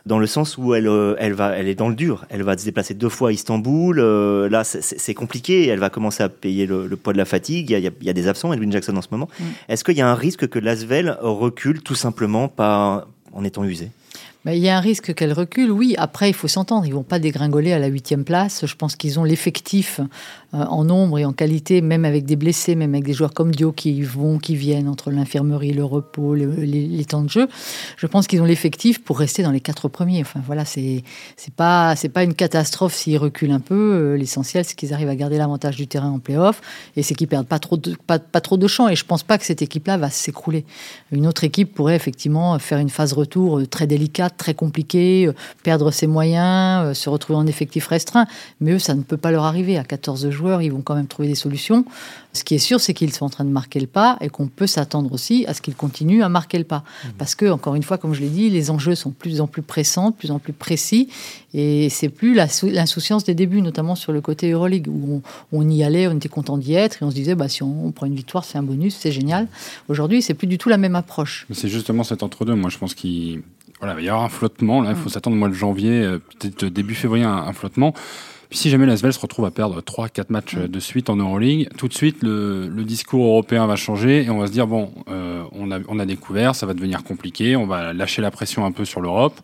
dans 0.04 0.19
le 0.19 0.26
sens 0.26 0.58
où 0.58 0.75
elle, 0.75 0.88
euh, 0.88 1.14
elle, 1.19 1.32
va, 1.32 1.50
elle 1.50 1.69
est 1.69 1.75
dans 1.75 1.88
le 1.88 1.94
dur. 1.94 2.25
Elle 2.28 2.43
va 2.43 2.56
se 2.56 2.64
déplacer 2.64 2.94
deux 2.94 3.08
fois 3.08 3.28
à 3.28 3.32
Istanbul. 3.32 3.99
Euh, 4.00 4.49
là, 4.49 4.64
c'est 4.64 5.14
compliqué. 5.14 5.66
Elle 5.69 5.78
va 5.78 5.90
commencer 5.90 6.22
à 6.22 6.28
payer 6.28 6.66
le, 6.66 6.88
poids 6.96 7.12
de 7.12 7.19
la 7.19 7.25
fatigue. 7.25 7.70
Il 7.70 7.78
y, 7.78 7.87
a, 7.87 7.90
il 8.00 8.06
y 8.06 8.10
a 8.10 8.12
des 8.12 8.28
absents, 8.28 8.52
Edwin 8.52 8.72
Jackson 8.72 8.96
en 8.96 9.02
ce 9.02 9.08
moment. 9.10 9.28
Mm. 9.38 9.44
Est-ce 9.69 9.84
qu'il 9.84 9.96
y 9.96 10.00
a 10.00 10.08
un 10.08 10.14
risque 10.14 10.49
que 10.49 10.58
l'Asvel 10.58 11.16
recule 11.20 11.82
tout 11.82 11.94
simplement 11.94 12.52
en 12.58 13.44
étant 13.44 13.64
usé? 13.64 13.90
Il 14.46 14.58
y 14.58 14.69
a 14.69 14.76
un 14.76 14.81
risque 14.81 15.14
qu'elle 15.14 15.32
recule, 15.32 15.70
oui. 15.70 15.94
Après, 15.99 16.28
il 16.28 16.32
faut 16.32 16.48
s'entendre. 16.48 16.84
Ils 16.84 16.94
vont 16.94 17.05
pas 17.05 17.20
dégringoler 17.20 17.72
à 17.72 17.78
la 17.78 17.87
huitième 17.87 18.25
place. 18.25 18.66
Je 18.66 18.75
pense 18.75 18.96
qu'ils 18.96 19.20
ont 19.20 19.25
l'effectif 19.25 20.00
en 20.52 20.84
nombre 20.84 21.19
et 21.19 21.25
en 21.25 21.32
qualité, 21.32 21.81
même 21.81 22.04
avec 22.04 22.26
des 22.26 22.37
blessés, 22.37 22.75
même 22.75 22.93
avec 22.93 23.04
des 23.04 23.14
joueurs 23.14 23.32
comme 23.32 23.54
Dio 23.54 23.72
qui 23.72 24.02
vont, 24.02 24.38
qui 24.38 24.55
viennent 24.55 24.88
entre 24.88 25.10
l'infirmerie, 25.10 25.72
le 25.72 25.84
repos, 25.84 26.34
les, 26.34 27.05
temps 27.06 27.22
de 27.22 27.31
jeu. 27.31 27.48
Je 27.96 28.06
pense 28.06 28.26
qu'ils 28.26 28.43
ont 28.43 28.44
l'effectif 28.44 29.03
pour 29.03 29.19
rester 29.19 29.43
dans 29.43 29.50
les 29.50 29.60
quatre 29.60 29.88
premiers. 29.88 30.20
Enfin 30.20 30.41
voilà, 30.46 30.65
c'est 30.65 31.03
pas 31.56 31.94
pas 32.12 32.22
une 32.22 32.34
catastrophe 32.34 32.94
s'ils 32.94 33.17
reculent 33.17 33.53
un 33.53 33.60
peu. 33.60 33.74
Euh, 33.74 34.17
l'essentiel, 34.17 34.65
c'est 34.65 34.74
qu'ils 34.74 34.93
arrivent 34.93 35.08
à 35.08 35.17
garder 35.17 35.38
l'avantage 35.38 35.76
du 35.76 35.86
terrain 35.86 36.10
en 36.10 36.19
play-off 36.19 36.60
et 36.96 37.03
c'est 37.03 37.15
qu'ils 37.15 37.29
perdent 37.29 37.46
pas 37.46 37.58
trop 37.58 37.79
de 37.79 37.96
pas, 38.06 38.19
pas 38.19 38.41
trop 38.43 38.58
de 38.58 38.67
champ. 38.67 38.88
Et 38.88 38.96
je 38.96 39.05
pense 39.05 39.22
pas 39.22 39.38
que 39.38 39.44
cette 39.44 39.62
équipe-là 39.62 39.96
va 39.96 40.10
s'écrouler. 40.10 40.67
Une 41.12 41.26
autre 41.26 41.44
équipe 41.44 41.74
pourrait 41.74 41.96
effectivement 41.96 42.58
faire 42.58 42.79
une 42.79 42.91
phase 42.91 43.15
retour 43.15 43.58
euh, 43.58 43.67
très 43.67 43.86
délicate, 43.86 44.36
très 44.36 44.55
compliquée, 44.55 45.31
perdre 45.62 45.91
ses 45.91 46.06
moyens, 46.06 46.96
se 46.96 47.08
retrouver 47.08 47.38
en 47.38 47.46
effectif 47.46 47.86
restreint. 47.86 48.26
Mais 48.60 48.72
eux, 48.72 48.79
ça 48.79 48.94
ne 48.94 49.03
peut 49.03 49.17
pas 49.17 49.31
leur 49.31 49.44
arriver 49.44 49.79
à 49.79 49.84
14 49.84 50.29
jours 50.29 50.42
ils 50.63 50.72
vont 50.72 50.82
quand 50.82 50.94
même 50.94 51.06
trouver 51.06 51.29
des 51.29 51.34
solutions. 51.34 51.84
Ce 52.32 52.44
qui 52.44 52.55
est 52.55 52.58
sûr, 52.58 52.81
c'est 52.81 52.94
qu'ils 52.94 53.13
sont 53.13 53.27
en 53.27 53.31
train 53.31 53.44
de 53.44 53.51
marquer 53.51 53.79
le 53.79 53.87
pas 53.87 54.17
et 54.20 54.31
qu'on 54.31 54.49
peut 54.49 54.67
s'attendre 54.67 55.13
aussi 55.13 55.44
à 55.46 55.55
ce 55.55 55.61
qu'ils 55.61 55.75
continuent 55.75 56.22
à 56.22 56.31
marquer 56.31 56.56
le 56.58 56.65
pas. 56.65 56.79
Mmh. 56.79 57.08
Parce 57.19 57.34
que, 57.34 57.51
encore 57.51 57.75
une 57.75 57.82
fois, 57.82 57.99
comme 57.99 58.15
je 58.15 58.20
l'ai 58.20 58.29
dit, 58.29 58.49
les 58.49 58.70
enjeux 58.70 58.94
sont 58.94 59.11
de 59.11 59.15
plus 59.15 59.41
en 59.41 59.46
plus 59.46 59.61
pressants, 59.63 60.11
de 60.11 60.15
plus 60.15 60.31
en 60.31 60.39
plus 60.39 60.55
précis. 60.55 61.08
Et 61.53 61.91
c'est 61.91 62.08
plus 62.08 62.34
l'insouciance 62.34 63.25
des 63.25 63.34
débuts, 63.34 63.61
notamment 63.61 63.94
sur 63.94 64.13
le 64.13 64.22
côté 64.22 64.51
Euroleague, 64.51 64.89
où 64.89 65.22
on, 65.53 65.69
y 65.69 65.84
allait, 65.84 66.08
on 66.08 66.17
était 66.17 66.31
content 66.31 66.56
d'y 66.56 66.75
être 66.75 67.03
et 67.03 67.05
on 67.05 67.11
se 67.11 67.15
disait, 67.15 67.34
bah, 67.34 67.49
si 67.49 67.63
on, 67.63 67.93
prend 67.93 68.06
une 68.06 68.15
victoire, 68.15 68.44
c'est 68.44 68.56
un 68.56 68.63
bonus, 68.63 68.96
c'est 68.99 69.13
génial. 69.13 69.46
Aujourd'hui, 69.89 70.22
c'est 70.22 70.34
plus 70.34 70.46
du 70.46 70.56
tout 70.56 70.70
la 70.70 70.79
même 70.79 70.96
approche. 70.96 71.46
C'est 71.53 71.69
justement 71.69 72.03
cet 72.03 72.22
entre-deux. 72.22 72.55
Moi, 72.55 72.70
je 72.70 72.79
pense 72.79 72.94
qu'il 72.94 73.43
voilà, 73.79 73.94
va 73.94 74.01
y 74.01 74.08
avoir 74.08 74.25
un 74.25 74.31
flottement. 74.31 74.81
Là, 74.81 74.91
il 74.91 74.96
faut 74.96 75.08
mmh. 75.08 75.13
s'attendre 75.13 75.37
au 75.37 75.39
mois 75.39 75.49
de 75.49 75.55
janvier, 75.55 75.91
euh, 75.91 76.19
peut-être 76.39 76.65
début 76.65 76.94
février, 76.94 77.25
un 77.25 77.53
flottement. 77.53 77.93
Puis 78.52 78.58
si 78.58 78.68
jamais 78.68 78.84
l'Asvel 78.84 79.14
se 79.14 79.18
retrouve 79.18 79.46
à 79.46 79.50
perdre 79.50 79.80
3-4 79.80 80.26
matchs 80.28 80.56
de 80.56 80.78
suite 80.78 81.08
en 81.08 81.16
Euroleague, 81.16 81.70
tout 81.78 81.88
de 81.88 81.94
suite 81.94 82.18
le, 82.22 82.68
discours 82.84 83.24
européen 83.24 83.66
va 83.66 83.76
changer 83.76 84.24
et 84.24 84.28
on 84.28 84.40
va 84.40 84.46
se 84.46 84.52
dire 84.52 84.66
bon, 84.66 84.92
euh, 85.08 85.42
on, 85.52 85.70
a, 85.70 85.78
on 85.88 85.98
a 85.98 86.04
découvert, 86.04 86.54
ça 86.54 86.66
va 86.66 86.74
devenir 86.74 87.02
compliqué, 87.02 87.56
on 87.56 87.64
va 87.64 87.94
lâcher 87.94 88.20
la 88.20 88.30
pression 88.30 88.66
un 88.66 88.70
peu 88.70 88.84
sur 88.84 89.00
l'Europe 89.00 89.40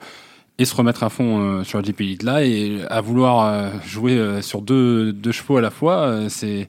et 0.59 0.67
se 0.67 0.75
remettre 0.75 1.05
à 1.05 1.09
fond 1.09 1.41
euh, 1.41 1.65
sur 1.65 1.79
la 1.79 1.85
GP 1.85 2.03
Elite 2.03 2.23
là 2.23 2.45
et 2.45 2.83
à 2.91 3.01
vouloir 3.01 3.47
euh, 3.47 3.71
jouer 3.87 4.43
sur 4.43 4.61
deux, 4.61 5.15
deux 5.15 5.33
chevaux 5.33 5.57
à 5.57 5.63
la 5.63 5.71
fois, 5.71 6.29
c'est 6.29 6.69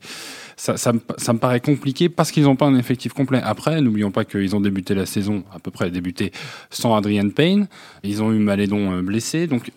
ça, 0.55 0.77
ça, 0.77 0.93
me, 0.93 1.01
ça, 1.17 1.33
me 1.33 1.39
paraît 1.39 1.59
compliqué 1.59 2.07
parce 2.07 2.31
qu'ils 2.31 2.43
n'ont 2.43 2.55
pas 2.55 2.67
un 2.67 2.77
effectif 2.77 3.11
complet. 3.11 3.41
Après, 3.43 3.81
n'oublions 3.81 4.11
pas 4.11 4.23
qu'ils 4.23 4.55
ont 4.55 4.61
débuté 4.61 4.95
la 4.95 5.05
saison, 5.05 5.43
à 5.53 5.59
peu 5.59 5.71
près 5.71 5.91
débuté 5.91 6.31
sans 6.69 6.95
Adrian 6.95 7.29
Payne. 7.31 7.67
Ils 8.03 8.23
ont 8.23 8.31
eu 8.31 8.39
Malédon 8.39 9.01
blessé. 9.01 9.47
Donc, 9.47 9.71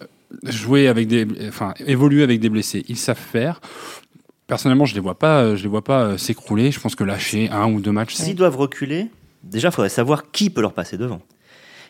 jouer 0.45 0.89
avec 0.89 1.09
des, 1.09 1.27
enfin, 1.49 1.75
évoluer 1.87 2.23
avec 2.23 2.41
des 2.41 2.49
blessés, 2.49 2.85
ils 2.89 2.97
savent 2.97 3.17
faire. 3.17 3.61
Personnellement, 4.47 4.85
je 4.85 4.95
les 4.95 5.01
vois 5.01 5.19
pas, 5.19 5.57
je 5.57 5.62
les 5.62 5.69
vois 5.69 5.85
pas 5.85 6.03
euh, 6.03 6.19
s'écrouler. 6.19 6.71
Je 6.73 6.81
pense 6.81 6.95
que 6.95 7.05
lâcher 7.05 7.49
un 7.51 7.73
ou 7.73 7.81
deux 7.81 7.93
matchs. 7.93 8.15
S'ils 8.15 8.35
doivent 8.35 8.57
reculer, 8.57 9.09
déjà, 9.43 9.69
il 9.69 9.73
faudrait 9.73 9.89
savoir 9.89 10.31
qui 10.31 10.51
peut 10.51 10.61
leur 10.61 10.75
passer 10.75 10.99
devant. 10.99 11.23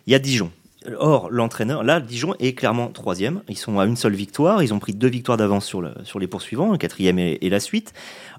Il 0.07 0.13
y 0.13 0.15
a 0.15 0.19
Dijon. 0.19 0.51
Or, 0.99 1.29
l'entraîneur, 1.31 1.85
là, 1.85 2.01
Dijon 2.01 2.35
est 2.41 2.55
clairement 2.55 2.89
troisième. 2.89 3.43
Ils 3.49 3.57
sont 3.57 3.79
à 3.79 3.87
une 3.87 3.97
seule 3.97 4.15
victoire. 4.15 4.63
Ils 4.63 4.75
ont 4.75 4.81
pris 4.81 4.93
deux 4.93 5.09
victoires 5.09 5.39
d'avance 5.39 5.65
sur, 5.65 5.81
le, 5.81 5.93
sur 6.05 6.19
les 6.19 6.27
poursuivants, 6.27 6.73
le 6.73 6.79
quatrième 6.79 7.19
et, 7.19 7.39
et 7.41 7.51
la 7.51 7.61
suite. 7.61 7.93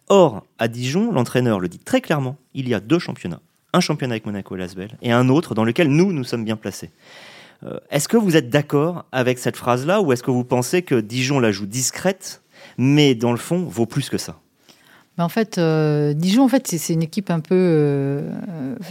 Or, 0.10 0.46
à 0.60 0.68
Dijon, 0.68 1.12
l'entraîneur 1.12 1.60
le 1.60 1.70
dit 1.70 1.80
très 1.80 2.02
clairement, 2.02 2.38
il 2.54 2.68
y 2.68 2.74
a 2.74 2.80
deux 2.80 3.00
championnats. 3.00 3.40
Un 3.74 3.80
championnat 3.80 4.14
avec 4.14 4.26
Monaco 4.26 4.56
et 4.56 4.60
Lasvel 4.60 4.92
et 5.02 5.12
un 5.12 5.30
autre 5.30 5.56
dans 5.56 5.64
lequel 5.64 5.88
nous, 5.88 6.14
nous 6.14 6.24
sommes 6.24 6.46
bien 6.46 6.58
placés. 6.58 6.92
Euh, 7.66 7.80
est-ce 7.90 8.08
que 8.08 8.18
vous 8.18 8.36
êtes 8.36 8.50
d'accord 8.50 9.06
avec 9.12 9.40
cette 9.40 9.58
phrase-là 9.58 10.02
ou 10.02 10.12
est-ce 10.12 10.24
que 10.24 10.32
vous 10.32 10.44
pensez 10.44 10.82
que 10.82 10.96
Dijon 10.96 11.40
la 11.40 11.52
joue 11.52 11.66
discrète, 11.66 12.42
mais 12.78 13.16
dans 13.16 13.32
le 13.32 13.38
fond 13.38 13.64
vaut 13.64 13.86
plus 13.86 14.10
que 14.10 14.18
ça? 14.18 14.40
En 15.20 15.30
fait, 15.30 15.60
euh, 15.60 16.14
Dijon, 16.14 16.44
en 16.44 16.48
fait, 16.48 16.68
c'est 16.68 16.94
une 16.94 17.04
équipe 17.04 17.30
un 17.30 17.40
peu, 17.40 17.56
euh, 17.56 18.22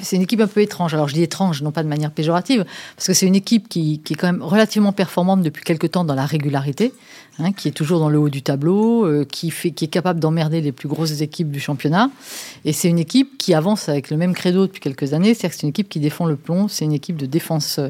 c'est 0.02 0.14
une 0.14 0.23
équipe 0.23 0.41
un 0.41 0.47
peu 0.47 0.61
étrange. 0.61 0.95
Alors, 0.95 1.09
je 1.09 1.14
dis 1.14 1.23
étrange, 1.23 1.62
non 1.62 1.73
pas 1.73 1.83
de 1.83 1.88
manière 1.88 2.12
péjorative, 2.12 2.64
parce 2.95 3.09
que 3.09 3.12
c'est 3.12 3.26
une 3.26 3.35
équipe 3.35 3.69
qui, 3.69 4.00
qui, 4.05 4.12
est 4.12 4.17
quand 4.17 4.29
même 4.29 4.43
relativement 4.43 4.93
performante 4.93 5.43
depuis 5.43 5.64
quelques 5.64 5.91
temps 5.91 6.05
dans 6.05 6.14
la 6.14 6.26
régularité. 6.26 6.93
Hein, 7.38 7.52
qui 7.52 7.67
est 7.67 7.73
toujours 7.73 7.99
dans 7.99 8.11
le 8.11 8.19
haut 8.19 8.29
du 8.29 8.43
tableau, 8.43 9.07
euh, 9.07 9.25
qui, 9.25 9.50
fait, 9.50 9.71
qui 9.71 9.87
est 9.87 9.88
capable 9.88 10.21
d'emmerder 10.21 10.61
les 10.61 10.71
plus 10.71 10.87
grosses 10.87 11.23
équipes 11.23 11.50
du 11.50 11.61
championnat. 11.61 12.11
Et 12.67 12.75
c'est 12.75 12.88
une 12.88 12.99
équipe 12.99 13.38
qui 13.38 13.55
avance 13.55 13.88
avec 13.88 14.11
le 14.11 14.19
même 14.19 14.35
credo 14.35 14.67
depuis 14.67 14.81
quelques 14.81 15.14
années, 15.14 15.33
c'est-à-dire 15.33 15.49
que 15.49 15.57
c'est 15.57 15.62
une 15.62 15.71
équipe 15.71 15.88
qui 15.88 15.99
défend 15.99 16.26
le 16.26 16.37
plomb, 16.37 16.69
c'est 16.69 16.85
une 16.85 16.93
équipe 16.93 17.17
de 17.17 17.25
défense 17.25 17.81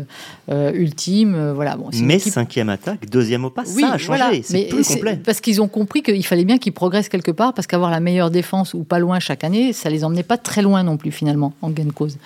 ultime. 0.49 1.51
Voilà. 1.57 1.77
Bon, 1.77 1.91
Mais 1.93 2.21
cinquième 2.21 2.69
attaque, 2.69 3.11
deuxième 3.11 3.45
au 3.45 3.51
pas, 3.51 3.65
ça 3.65 3.95
a 3.95 3.99
changé, 3.99 4.43
c'est 4.45 4.69
plus 4.69 4.87
complet. 4.87 5.21
Parce 5.25 5.41
qu'ils 5.41 5.61
ont 5.61 5.69
compris 5.69 6.03
qu'il 6.03 6.25
fallait 6.25 6.45
bien 6.45 6.59
qu'ils 6.59 6.73
progressent 6.73 7.09
quelque 7.09 7.33
part, 7.33 7.53
parce 7.53 7.67
qu'avoir 7.67 7.91
la 7.91 7.99
meilleure 7.99 8.22
défense 8.31 8.75
ou 8.75 8.85
pas 8.85 8.99
loin 8.99 9.19
chaque 9.19 9.45
année, 9.45 9.73
ça 9.73 9.91
les 9.91 10.05
emmenait 10.05 10.23
pas 10.23 10.39
très 10.39 10.63
loin 10.63 10.83
non 10.83 10.97
plus 10.97 11.13
finalement 11.13 11.53
en 11.63 11.71
gain 11.71 11.85
de 11.85 11.93
cause. 11.93 12.19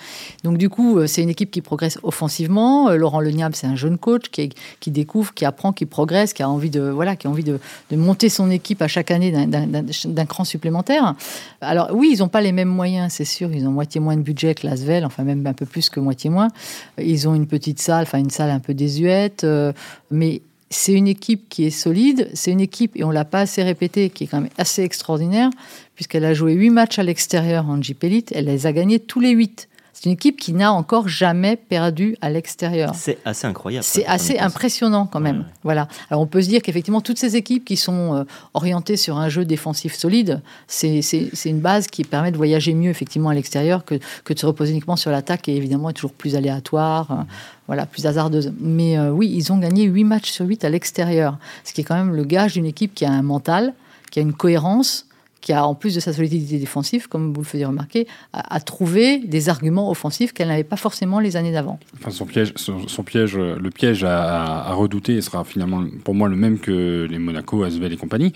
Donc 0.43 0.57
du 0.57 0.69
coup, 0.69 1.05
c'est 1.07 1.21
une 1.21 1.29
équipe 1.29 1.51
qui 1.51 1.61
progresse 1.61 1.99
offensivement. 2.03 2.91
Laurent 2.91 3.19
Leniable, 3.19 3.55
c'est 3.55 3.67
un 3.67 3.75
jeune 3.75 3.97
coach 3.97 4.29
qui, 4.29 4.49
qui 4.79 4.91
découvre, 4.91 5.33
qui 5.33 5.45
apprend, 5.45 5.73
qui 5.73 5.85
progresse, 5.85 6.33
qui 6.33 6.43
a 6.43 6.49
envie 6.49 6.69
de 6.69 6.81
voilà 6.81 7.15
qui 7.15 7.27
a 7.27 7.29
envie 7.29 7.43
de, 7.43 7.59
monter 7.91 8.29
son 8.29 8.49
équipe 8.49 8.81
à 8.81 8.87
chaque 8.87 9.11
année 9.11 9.31
d'un 9.31 10.25
cran 10.25 10.43
supplémentaire. 10.43 11.15
Alors 11.61 11.89
oui, 11.93 12.11
ils 12.13 12.19
n'ont 12.19 12.27
pas 12.27 12.41
les 12.41 12.51
mêmes 12.51 12.69
moyens, 12.69 13.13
c'est 13.13 13.25
sûr. 13.25 13.51
Ils 13.51 13.67
ont 13.67 13.71
moitié 13.71 13.99
moins 13.99 14.15
de 14.15 14.21
budget 14.21 14.55
que 14.55 14.65
l'Asvel, 14.67 15.05
enfin 15.05 15.23
même 15.23 15.45
un 15.45 15.53
peu 15.53 15.65
plus 15.65 15.89
que 15.89 15.99
moitié 15.99 16.29
moins. 16.29 16.49
Ils 16.97 17.27
ont 17.27 17.35
une 17.35 17.47
petite 17.47 17.79
salle, 17.79 18.03
enfin 18.03 18.19
une 18.19 18.29
salle 18.29 18.49
un 18.49 18.59
peu 18.59 18.73
désuète, 18.73 19.43
euh, 19.43 19.73
mais 20.11 20.41
c'est 20.69 20.93
une 20.93 21.07
équipe 21.07 21.47
qui 21.49 21.65
est 21.65 21.71
solide, 21.71 22.29
c'est 22.33 22.51
une 22.51 22.59
équipe, 22.59 22.91
et 22.95 23.03
on 23.03 23.11
l'a 23.11 23.25
pas 23.25 23.41
assez 23.41 23.63
répété, 23.63 24.09
qui 24.09 24.25
est 24.25 24.27
quand 24.27 24.41
même 24.41 24.49
assez 24.57 24.83
extraordinaire, 24.83 25.49
puisqu'elle 25.95 26.25
a 26.25 26.33
joué 26.33 26.53
huit 26.53 26.69
matchs 26.69 26.99
à 26.99 27.03
l'extérieur 27.03 27.69
en 27.69 27.81
Jeep 27.81 28.03
Elite, 28.03 28.31
elle 28.35 28.45
les 28.45 28.65
a 28.65 28.73
gagnés 28.73 28.99
tous 28.99 29.19
les 29.19 29.31
huit. 29.31 29.69
C'est 29.97 30.05
une 30.05 30.11
équipe 30.11 30.39
qui 30.39 30.53
n'a 30.53 30.71
encore 30.71 31.07
jamais 31.07 31.55
perdu 31.55 32.17
à 32.21 32.29
l'extérieur. 32.29 32.91
C'est 32.93 33.17
assez 33.25 33.47
incroyable. 33.47 33.83
C'est 33.83 34.05
assez 34.05 34.37
impressionnant 34.37 35.07
quand 35.07 35.19
même. 35.19 35.45
Voilà. 35.63 35.87
Alors 36.11 36.21
on 36.21 36.27
peut 36.27 36.43
se 36.43 36.47
dire 36.47 36.61
qu'effectivement 36.61 37.01
toutes 37.01 37.17
ces 37.17 37.35
équipes 37.35 37.65
qui 37.65 37.77
sont 37.77 38.13
euh, 38.13 38.23
orientées 38.53 38.95
sur 38.95 39.17
un 39.17 39.27
jeu 39.27 39.43
défensif 39.43 39.95
solide, 39.95 40.43
c'est 40.67 41.01
une 41.45 41.61
base 41.61 41.87
qui 41.87 42.03
permet 42.03 42.31
de 42.31 42.37
voyager 42.37 42.75
mieux 42.75 42.91
effectivement 42.91 43.29
à 43.29 43.33
l'extérieur 43.33 43.85
que, 43.85 43.95
que, 44.23 44.33
de 44.35 44.39
se 44.39 44.45
reposer 44.45 44.69
uniquement 44.73 44.97
sur 44.97 45.09
l'attaque 45.09 45.49
et 45.49 45.55
évidemment 45.55 45.89
est 45.89 45.93
toujours 45.93 46.13
plus 46.13 46.35
aléatoire. 46.35 47.09
Euh, 47.09 47.23
voilà, 47.65 47.87
plus 47.87 48.05
hasardeuse. 48.05 48.53
Mais 48.59 48.99
euh, 48.99 49.09
oui, 49.09 49.33
ils 49.33 49.51
ont 49.51 49.57
gagné 49.57 49.85
8 49.85 50.03
matchs 50.03 50.29
sur 50.29 50.45
8 50.45 50.63
à 50.63 50.69
l'extérieur, 50.69 51.39
ce 51.63 51.73
qui 51.73 51.81
est 51.81 51.83
quand 51.83 51.95
même 51.95 52.13
le 52.13 52.23
gage 52.23 52.53
d'une 52.53 52.67
équipe 52.67 52.93
qui 52.93 53.03
a 53.03 53.11
un 53.11 53.23
mental, 53.23 53.73
qui 54.11 54.19
a 54.19 54.21
une 54.21 54.33
cohérence, 54.33 55.06
qui 55.47 55.53
a, 55.53 55.65
en 55.65 55.75
plus 55.75 55.95
de 55.95 56.01
sa 56.01 56.11
solidité 56.11 56.57
défensive, 56.57 57.07
comme 57.07 57.31
vous 57.31 57.39
le 57.39 57.47
faisiez 57.47 57.65
remarquer, 57.65 58.05
a, 58.33 58.59
trouvé 58.59 59.19
des 59.19 59.47
arguments 59.47 59.89
offensifs 59.89 60.33
qu'elle 60.33 60.49
n'avait 60.49 60.65
pas 60.65 60.75
forcément 60.75 61.21
les 61.21 61.37
années 61.37 61.53
d'avant. 61.53 61.79
Enfin, 61.97 62.11
son 62.11 62.25
piège, 62.25 62.51
son, 62.57 63.03
piège, 63.03 63.37
le 63.37 63.69
piège 63.69 64.03
à, 64.03 64.65
à, 64.67 64.73
redouter 64.73 65.21
sera 65.21 65.45
finalement 65.45 65.85
pour 66.03 66.15
moi 66.15 66.27
le 66.27 66.35
même 66.35 66.59
que 66.59 67.07
les 67.09 67.17
Monaco, 67.17 67.63
Asvel 67.63 67.93
et 67.93 67.95
compagnie 67.95 68.33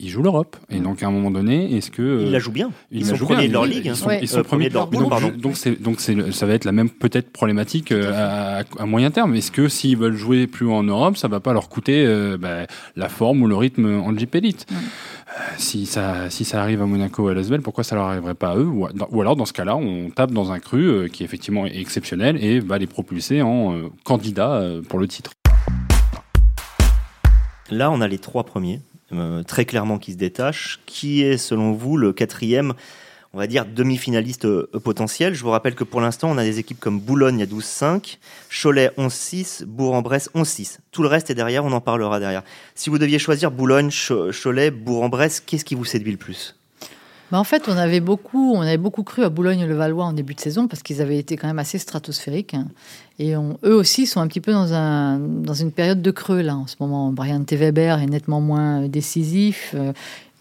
ils 0.00 0.08
jouent 0.08 0.22
l'Europe. 0.22 0.56
Et 0.70 0.80
donc, 0.80 1.02
à 1.02 1.06
un 1.06 1.10
moment 1.10 1.30
donné, 1.30 1.76
est-ce 1.76 1.90
que. 1.90 2.24
Ils 2.24 2.32
la 2.32 2.38
jouent 2.38 2.52
bien. 2.52 2.70
Ils, 2.90 3.06
sont 3.06 3.16
premiers 3.16 3.48
de 3.48 3.52
leur 3.52 3.64
ligue. 3.64 3.86
Ils 3.86 3.96
sont, 3.96 4.10
ils 4.10 4.28
sont 4.28 4.42
premiers 4.42 4.68
de 4.68 4.74
leur 4.74 4.90
ligue. 4.90 5.36
Donc, 5.40 5.56
donc 5.80 6.00
ça 6.00 6.46
va 6.46 6.54
être 6.54 6.64
la 6.64 6.72
même, 6.72 6.90
peut-être, 6.90 7.30
problématique 7.30 7.92
euh, 7.92 8.62
à, 8.78 8.86
moyen 8.86 9.10
terme. 9.10 9.34
Est-ce 9.34 9.52
que 9.52 9.68
s'ils 9.68 9.96
veulent 9.96 10.16
jouer 10.16 10.46
plus 10.46 10.66
haut 10.66 10.72
en 10.72 10.82
Europe, 10.82 11.16
ça 11.16 11.28
va 11.28 11.40
pas 11.40 11.52
leur 11.52 11.68
coûter 11.68 12.04
euh, 12.04 12.36
bah, 12.36 12.66
la 12.96 13.08
forme 13.08 13.42
ou 13.42 13.46
le 13.46 13.56
rythme 13.56 14.00
en 14.00 14.16
Jeep 14.16 14.34
Elite? 14.34 14.66
Euh, 14.70 14.74
si, 15.56 15.86
ça, 15.86 16.30
si 16.30 16.44
ça 16.44 16.62
arrive 16.62 16.82
à 16.82 16.86
Monaco 16.86 17.24
ou 17.24 17.28
à 17.28 17.34
Lasvel, 17.34 17.62
pourquoi 17.62 17.84
ça 17.84 17.96
leur 17.96 18.06
arriverait 18.06 18.34
pas 18.34 18.50
à 18.50 18.56
eux? 18.56 18.66
Ou, 18.66 18.86
alors, 19.20 19.36
dans 19.36 19.46
ce 19.46 19.52
cas-là, 19.52 19.76
on 19.76 20.10
tape 20.10 20.32
dans 20.32 20.52
un 20.52 20.58
cru 20.58 21.08
qui 21.12 21.22
est 21.22 21.26
effectivement 21.26 21.66
exceptionnel 21.66 22.42
et 22.42 22.60
va 22.60 22.78
les 22.78 22.86
propulser 22.86 23.42
en 23.42 23.90
candidat 24.04 24.62
pour 24.88 24.98
le 24.98 25.08
titre. 25.08 25.32
Là, 27.70 27.90
on 27.90 28.00
a 28.00 28.08
les 28.08 28.18
trois 28.18 28.44
premiers. 28.44 28.80
Euh, 29.12 29.42
très 29.42 29.64
clairement 29.64 29.98
qui 29.98 30.12
se 30.12 30.16
détache. 30.16 30.80
Qui 30.86 31.22
est, 31.22 31.36
selon 31.36 31.72
vous, 31.72 31.96
le 31.96 32.12
quatrième, 32.12 32.74
on 33.32 33.38
va 33.38 33.46
dire, 33.46 33.66
demi-finaliste 33.66 34.46
euh, 34.46 34.68
potentiel 34.82 35.34
Je 35.34 35.42
vous 35.42 35.50
rappelle 35.50 35.74
que 35.74 35.84
pour 35.84 36.00
l'instant, 36.00 36.30
on 36.30 36.38
a 36.38 36.44
des 36.44 36.58
équipes 36.58 36.80
comme 36.80 37.00
Boulogne 37.00 37.42
à 37.42 37.46
12-5, 37.46 38.18
Cholet 38.50 38.90
11-6, 38.98 39.64
Bourg-en-Bresse 39.64 40.30
11-6. 40.34 40.78
Tout 40.90 41.02
le 41.02 41.08
reste 41.08 41.30
est 41.30 41.34
derrière, 41.34 41.64
on 41.64 41.72
en 41.72 41.80
parlera 41.80 42.20
derrière. 42.20 42.42
Si 42.74 42.90
vous 42.90 42.98
deviez 42.98 43.18
choisir 43.18 43.50
Boulogne, 43.50 43.90
Cholet, 43.90 44.70
Bourg-en-Bresse, 44.70 45.40
qu'est-ce 45.40 45.64
qui 45.64 45.74
vous 45.74 45.84
séduit 45.84 46.12
le 46.12 46.18
plus? 46.18 46.57
Bah, 47.30 47.38
en 47.38 47.44
fait, 47.44 47.68
on 47.68 47.76
avait 47.76 48.00
beaucoup, 48.00 48.54
on 48.54 48.62
avait 48.62 48.78
beaucoup 48.78 49.02
cru 49.02 49.22
à 49.24 49.28
Boulogne-le-Valois 49.28 50.04
en 50.04 50.12
début 50.12 50.34
de 50.34 50.40
saison 50.40 50.66
parce 50.66 50.82
qu'ils 50.82 51.02
avaient 51.02 51.18
été 51.18 51.36
quand 51.36 51.46
même 51.46 51.58
assez 51.58 51.78
stratosphériques. 51.78 52.54
Hein. 52.54 52.68
Et 53.18 53.34
eux 53.34 53.74
aussi 53.74 54.06
sont 54.06 54.20
un 54.20 54.28
petit 54.28 54.40
peu 54.40 54.52
dans, 54.52 54.72
un, 54.72 55.18
dans 55.18 55.54
une 55.54 55.72
période 55.72 56.00
de 56.00 56.10
creux 56.10 56.40
là 56.40 56.56
en 56.56 56.66
ce 56.66 56.76
moment. 56.80 57.12
Brian 57.12 57.42
T. 57.42 57.56
Weber 57.56 57.98
est 57.98 58.06
nettement 58.06 58.40
moins 58.40 58.86
décisif. 58.88 59.74
Euh, 59.74 59.92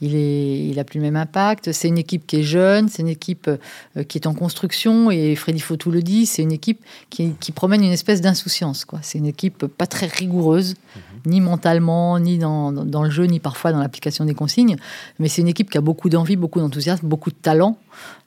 il, 0.02 0.16
est, 0.16 0.80
a 0.80 0.84
plus 0.84 1.00
le 1.00 1.04
même 1.04 1.16
impact. 1.16 1.72
C'est 1.72 1.88
une 1.88 1.98
équipe 1.98 2.28
qui 2.28 2.38
est 2.38 2.44
jeune, 2.44 2.88
c'est 2.90 3.02
une 3.02 3.08
équipe 3.08 3.50
euh, 3.50 4.04
qui 4.04 4.18
est 4.18 4.28
en 4.28 4.34
construction, 4.34 5.10
et 5.10 5.36
Freddy 5.36 5.60
Fautou 5.60 5.92
le 5.92 6.02
dit, 6.02 6.26
c'est 6.26 6.44
une 6.44 6.52
équipe 6.52 6.84
qui, 7.10 7.34
promène 7.54 7.84
une 7.84 7.92
espèce 7.92 8.22
d'insouciance. 8.22 8.86
C'est 9.02 9.18
une 9.18 9.26
équipe 9.26 9.66
pas 9.66 9.88
très 9.88 10.06
rigoureuse, 10.06 10.76
mhm. 10.96 11.02
Ni 11.26 11.42
mentalement, 11.42 12.20
ni 12.20 12.38
dans, 12.38 12.72
dans, 12.72 13.04
le 13.04 13.10
jeu, 13.10 13.26
ni 13.26 13.40
parfois 13.40 13.72
dans 13.72 13.80
l'application 13.80 14.26
des 14.26 14.34
consignes, 14.34 14.78
mais 15.20 15.28
c'est 15.28 15.42
une 15.42 15.48
équipe 15.48 15.70
qui 15.70 15.78
a 15.78 15.82
beaucoup 15.82 16.10
d'envie, 16.10 16.36
beaucoup 16.36 16.60
d'enthousiasme, 16.60 17.08
beaucoup 17.08 17.30
de 17.30 17.36
talent. 17.36 17.78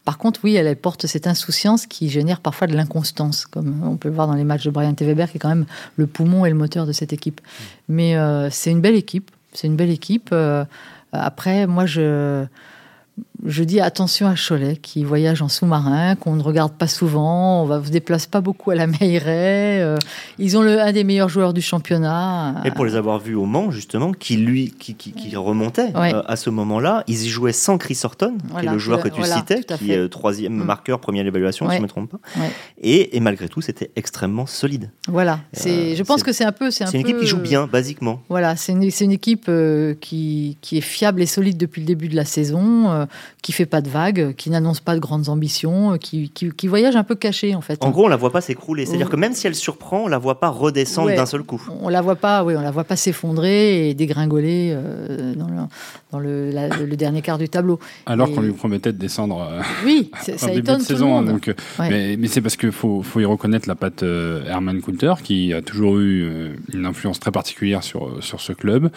Par 0.04 0.18
contre, 0.18 0.40
oui, 0.44 0.54
elle, 0.54 0.74
porte 0.76 1.06
cette 1.06 1.26
insouciance 1.26 1.86
qui 1.86 2.08
génère 2.08 2.40
parfois 2.40 2.66
de 2.66 2.74
l'inconstance, 2.74 3.46
comme 3.46 3.82
on 3.84 3.96
peut 3.96 4.08
le 4.08 4.14
voir 4.14 4.26
dans 4.26 4.34
les 4.34 4.44
matchs 4.44 4.64
de 4.64 4.70
Brian 4.70 4.94
T. 4.94 5.04
Weber, 5.04 5.30
qui 5.30 5.36
est 5.36 5.40
quand 5.40 5.48
même 5.48 5.66
le 5.96 6.06
poumon 6.06 6.44
et 6.46 6.50
le 6.50 6.56
moteur 6.56 6.86
de 6.86 6.92
cette 6.92 7.12
équipe. 7.12 7.40
Mhm. 7.40 7.66
Mais 7.88 8.16
euh, 8.16 8.48
c'est 8.50 8.70
une 8.70 8.80
belle 8.80 8.96
équipe, 8.96 9.30
c'est 9.52 9.66
une 9.66 9.76
belle 9.76 9.90
équipe. 9.90 10.30
Euh, 10.32 10.64
après, 11.12 11.66
moi, 11.66 11.86
je, 11.86 12.46
je 13.46 13.64
dis 13.64 13.80
attention 13.80 14.26
à 14.26 14.34
Cholet, 14.34 14.76
qui 14.76 15.04
voyage 15.04 15.40
en 15.42 15.48
sous-marin, 15.48 16.14
qu'on 16.14 16.36
ne 16.36 16.42
regarde 16.42 16.72
pas 16.72 16.86
souvent, 16.86 17.64
on 17.64 17.78
ne 17.78 17.84
se 17.84 17.90
déplace 17.90 18.26
pas 18.26 18.40
beaucoup 18.40 18.70
à 18.70 18.74
la 18.74 18.86
Meilleray. 18.86 19.80
Euh, 19.80 19.96
ils 20.38 20.56
ont 20.56 20.62
le, 20.62 20.80
un 20.80 20.92
des 20.92 21.04
meilleurs 21.04 21.28
joueurs 21.28 21.54
du 21.54 21.62
championnat. 21.62 22.62
Et 22.64 22.70
pour 22.70 22.84
les 22.84 22.96
avoir 22.96 23.18
vus 23.18 23.34
au 23.34 23.46
Mans, 23.46 23.70
justement, 23.70 24.12
qui 24.12 24.36
lui, 24.36 24.74
qui, 24.78 24.94
qui, 24.94 25.36
remontait 25.36 25.92
euh, 25.94 26.22
à 26.26 26.36
ce 26.36 26.50
moment-là, 26.50 27.04
ils 27.06 27.22
y 27.24 27.28
jouaient 27.28 27.52
sans 27.52 27.78
Chris 27.78 27.98
Horton, 28.02 28.36
qui 28.58 28.66
est 28.66 28.70
le 28.70 28.78
joueur 28.78 29.02
que 29.02 29.08
tu 29.08 29.22
citais, 29.24 29.62
qui 29.78 29.92
est 29.92 30.08
troisième 30.08 30.54
mm. 30.54 30.64
marqueur, 30.64 31.00
première 31.00 31.26
évaluation, 31.26 31.68
si 31.68 31.76
je 31.76 31.78
ne 31.78 31.84
me 31.84 31.88
trompe 31.88 32.10
pas. 32.10 32.18
Et, 32.82 33.16
et, 33.16 33.20
malgré 33.20 33.48
tout, 33.48 33.60
c'était 33.60 33.90
extrêmement 33.96 34.46
solide. 34.46 34.90
Voilà, 35.08 35.40
c'est, 35.52 35.96
je 35.96 36.02
pense 36.02 36.22
que 36.22 36.32
c'est 36.32 36.44
un 36.44 36.52
peu... 36.52 36.70
C'est, 36.70 36.84
une 36.92 37.00
équipe 37.00 37.18
qui 37.18 37.26
joue 37.26 37.38
bien, 37.38 37.66
basiquement. 37.66 38.22
Voilà, 38.28 38.56
c'est 38.56 38.72
une, 38.72 38.82
une, 39.00 39.12
équipe 39.12 39.46
euh, 39.48 39.94
qui, 40.00 40.56
qui 40.60 40.78
est 40.78 40.82
fiable 40.82 41.22
et 41.22 41.26
solide 41.26 41.56
depuis 41.56 41.80
le 41.80 41.86
début 41.86 42.08
de 42.08 42.16
la 42.16 42.24
saison 42.24 43.06
qui 43.42 43.52
fait 43.52 43.66
pas 43.66 43.80
de 43.80 43.88
vagues, 43.88 44.34
qui 44.36 44.50
n'annonce 44.50 44.80
pas 44.80 44.94
de 44.94 45.00
grandes 45.00 45.28
ambitions, 45.28 45.98
qui, 45.98 46.30
qui, 46.30 46.68
voyage 46.68 46.96
un 46.96 47.04
peu 47.04 47.14
caché 47.14 47.54
en 47.54 47.60
fait. 47.60 47.82
En 47.82 47.90
gros, 47.90 48.04
on 48.04 48.08
la 48.08 48.16
voit 48.16 48.30
pas 48.30 48.40
s'écrouler. 48.40 48.86
C'est-à-dire 48.86 49.08
que 49.08 49.16
même 49.16 49.32
si 49.32 49.46
elle 49.46 49.54
surprend, 49.54 50.04
on 50.04 50.08
la 50.08 50.18
voit 50.18 50.40
pas 50.40 50.48
redescendre 50.48 51.14
d'un 51.14 51.26
seul 51.26 51.42
coup. 51.42 51.62
On 51.80 51.88
la 51.88 52.00
voit 52.00 52.16
pas, 52.16 52.44
oui, 52.44 52.54
on 52.56 52.60
la 52.60 52.70
voit 52.70 52.84
pas 52.84 52.96
s'effondrer 52.96 53.88
et 53.88 53.94
dégringoler 53.94 54.72
euh, 54.72 55.34
dans, 55.34 55.48
le, 55.48 55.56
dans 56.12 56.18
le, 56.18 56.50
le, 56.50 56.96
dernier 56.96 57.22
quart 57.22 57.38
du 57.38 57.48
tableau. 57.48 57.78
Alors 58.06 58.30
qu'on 58.30 58.42
lui 58.42 58.52
promettait 58.52 58.92
de 58.92 58.98
descendre. 58.98 59.48
Euh, 59.50 59.62
oui, 59.84 60.10
ça 60.36 60.52
étonne 60.52 60.78
de 60.78 60.82
saison. 60.82 60.96
Tout 60.96 61.02
le 61.02 61.08
monde. 61.08 61.26
Donc, 61.26 61.48
euh, 61.48 61.54
mais, 61.78 62.16
mais 62.18 62.28
c'est 62.28 62.40
parce 62.40 62.56
qu'il 62.56 62.72
faut, 62.72 63.02
faut 63.02 63.20
y 63.20 63.24
reconnaître 63.24 63.68
la 63.68 63.74
patte 63.74 64.02
Herman 64.02 64.80
Coulter 64.80 65.14
qui 65.22 65.52
a 65.52 65.62
toujours 65.62 65.98
eu 65.98 66.56
une 66.72 66.86
influence 66.86 67.20
très 67.20 67.30
particulière 67.30 67.82
sur, 67.82 68.22
sur 68.22 68.40
ce 68.40 68.52
club. 68.52 68.90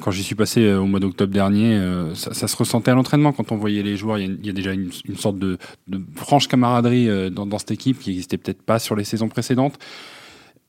Quand 0.00 0.10
j'y 0.10 0.22
suis 0.22 0.34
passé 0.34 0.72
au 0.72 0.86
mois 0.86 0.98
d'octobre 0.98 1.32
dernier, 1.32 1.78
ça, 2.14 2.32
ça 2.32 2.48
se 2.48 2.56
ressentait 2.56 2.90
à 2.90 2.94
l'entraînement 2.94 3.32
quand 3.32 3.52
on 3.52 3.56
voyez 3.56 3.82
les 3.82 3.96
joueurs, 3.96 4.18
il 4.18 4.44
y 4.44 4.50
a, 4.50 4.52
déjà 4.52 4.72
une, 4.72 4.90
sorte 5.16 5.38
de, 5.38 5.58
franche 6.16 6.48
camaraderie 6.48 7.08
euh, 7.08 7.30
dans, 7.30 7.58
cette 7.58 7.70
équipe 7.70 7.98
qui 7.98 8.10
n'existait 8.10 8.38
peut-être 8.38 8.62
pas 8.62 8.78
sur 8.78 8.96
les 8.96 9.04
saisons 9.04 9.28
précédentes. 9.28 9.78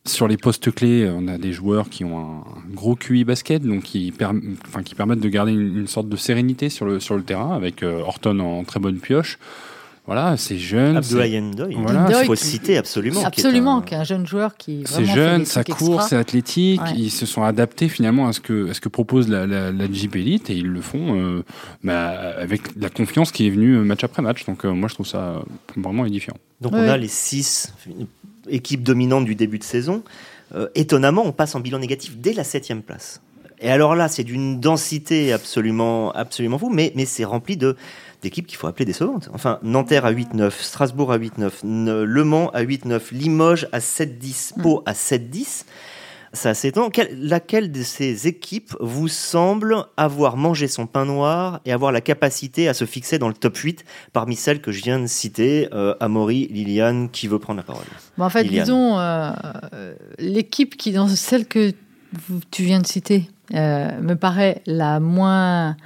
Sur 0.06 0.28
les 0.28 0.38
postes 0.38 0.72
clés, 0.72 1.10
on 1.12 1.28
a 1.28 1.40
des 1.40 1.52
joueurs 1.52 1.90
qui 1.90 2.04
ont 2.04 2.20
un 2.20 2.44
gros 2.74 2.96
QI 2.96 3.24
basket, 3.24 3.64
donc 3.64 3.84
qui, 3.84 4.12
permettent 4.12 5.20
de 5.20 5.30
garder 5.30 5.52
une, 5.52 5.88
sorte 5.88 6.10
de 6.10 6.16
sérénité 6.16 6.70
sur 6.70 6.86
le, 6.86 7.00
sur 7.00 7.16
le 7.16 7.24
terrain, 7.24 7.56
avec 7.56 7.82
euh, 7.82 8.02
Horton 8.02 8.40
en 8.40 8.64
très 8.64 8.80
bonne 8.80 9.00
pioche. 9.00 9.40
Voilà, 10.06 10.38
c'est 10.38 10.60
jeune. 10.60 10.98
Abdoulaye 10.98 11.42
Ndoye. 11.42 11.76
Voilà, 11.78 12.22
il 12.22 12.26
faut 12.26 12.36
citer 12.36 12.78
absolument. 12.78 13.26
Absolument, 13.26 13.82
qui 13.82 13.96
est 13.96 13.98
un, 13.98 14.04
jeune 14.04 14.28
joueur 14.28 14.56
qui. 14.56 14.84
C'est 14.86 15.06
jeune, 15.06 15.46
ça 15.46 15.64
court, 15.64 16.04
c'est 16.04 16.16
athlétique. 16.16 16.82
Ils 16.96 17.10
se 17.10 17.26
sont 17.26 17.44
adaptés 17.44 17.90
finalement 17.90 18.28
à 18.28 18.34
ce 18.34 18.40
que, 18.40 18.70
à 18.70 18.74
ce 18.74 18.82
que 18.82 18.90
propose 18.90 19.28
la, 19.28 19.48
la, 19.48 19.72
la 19.72 19.92
Jeep 19.92 20.16
Elite 20.16 20.50
et 20.50 20.56
ils 20.56 20.68
le 20.68 20.82
font 20.82 21.20
euh, 21.20 21.44
bah, 21.84 22.10
avec 22.38 22.62
la 22.80 22.90
confiance 22.90 23.32
qui 23.32 23.48
est 23.48 23.50
venue 23.50 23.78
match 23.78 24.04
après 24.04 24.22
match. 24.22 24.46
Donc 24.46 24.64
euh, 24.64 24.72
moi, 24.72 24.90
je 24.90 24.94
trouve 24.94 25.08
ça 25.08 25.42
vraiment 25.76 26.06
édifiant. 26.06 26.36
Donc 26.62 26.74
on 26.74 26.88
a 26.88 26.98
les 26.98 27.08
six 27.08 27.74
équipes 28.48 28.84
dominantes 28.84 29.26
du 29.26 29.36
début 29.36 29.58
de 29.58 29.64
saison. 29.64 30.04
Euh, 30.54 30.68
étonnamment, 30.76 31.24
on 31.26 31.32
passe 31.32 31.56
en 31.56 31.60
bilan 31.60 31.80
négatif 31.80 32.18
dès 32.18 32.34
la 32.34 32.44
septième 32.44 32.84
place. 32.84 33.22
Et 33.60 33.70
alors 33.72 33.96
là, 33.96 34.08
c'est 34.08 34.24
d'une 34.24 34.60
densité 34.60 35.34
absolument, 35.34 36.12
absolument 36.12 36.60
fou, 36.60 36.70
mais, 36.70 36.92
mais 36.96 37.06
c'est 37.06 37.24
rempli 37.24 37.58
de 37.58 37.76
d'équipes 38.26 38.48
qu'il 38.48 38.58
faut 38.58 38.68
appeler 38.68 38.86
décevantes. 38.86 39.30
Enfin, 39.34 39.60
Nanterre 39.62 40.06
à 40.06 40.12
8-9, 40.12 40.52
Strasbourg 40.52 41.12
à 41.12 41.20
8-9, 41.20 41.64
Le 41.64 42.24
Mans 42.24 42.50
à 42.50 42.64
8-9, 42.64 43.14
Limoges 43.14 43.68
à 43.72 43.80
7-10, 43.80 44.58
mm. 44.58 44.62
Pau 44.64 44.84
à 44.86 44.94
7-10. 44.94 45.66
Ça 46.34 46.54
s'étend. 46.54 46.90
Laquelle 47.18 47.72
de 47.72 47.84
ces 47.84 48.28
équipes 48.28 48.76
vous 48.80 49.08
semble 49.08 49.86
avoir 49.96 50.38
mangé 50.38 50.68
son 50.68 50.88
pain 50.88 51.06
noir 51.06 51.62
et 51.66 51.72
avoir 51.72 51.92
la 51.92 52.02
capacité 52.02 52.68
à 52.68 52.74
se 52.74 52.84
fixer 52.86 53.20
dans 53.20 53.30
le 53.30 53.36
top 53.36 53.56
8 53.56 53.86
parmi 54.12 54.36
celles 54.36 54.60
que 54.60 54.72
je 54.72 54.84
viens 54.84 55.00
de 55.00 55.08
citer 55.08 55.70
euh, 55.72 55.94
Amaury, 56.00 56.48
Liliane, 56.48 57.10
qui 57.10 57.28
veut 57.28 57.40
prendre 57.40 57.58
la 57.58 57.64
parole? 57.64 57.86
En 58.18 58.30
fait, 58.30 58.44
disons, 58.44 58.98
euh, 59.00 59.32
l'équipe 60.18 60.76
qui, 60.76 60.92
dans 60.92 61.08
celle 61.08 61.46
que 61.46 61.74
tu 62.52 62.64
viens 62.64 62.82
de 62.82 62.88
citer, 62.88 63.30
euh, 63.54 64.02
me 64.02 64.16
paraît 64.16 64.62
la 64.66 65.00
moins, 65.00 65.78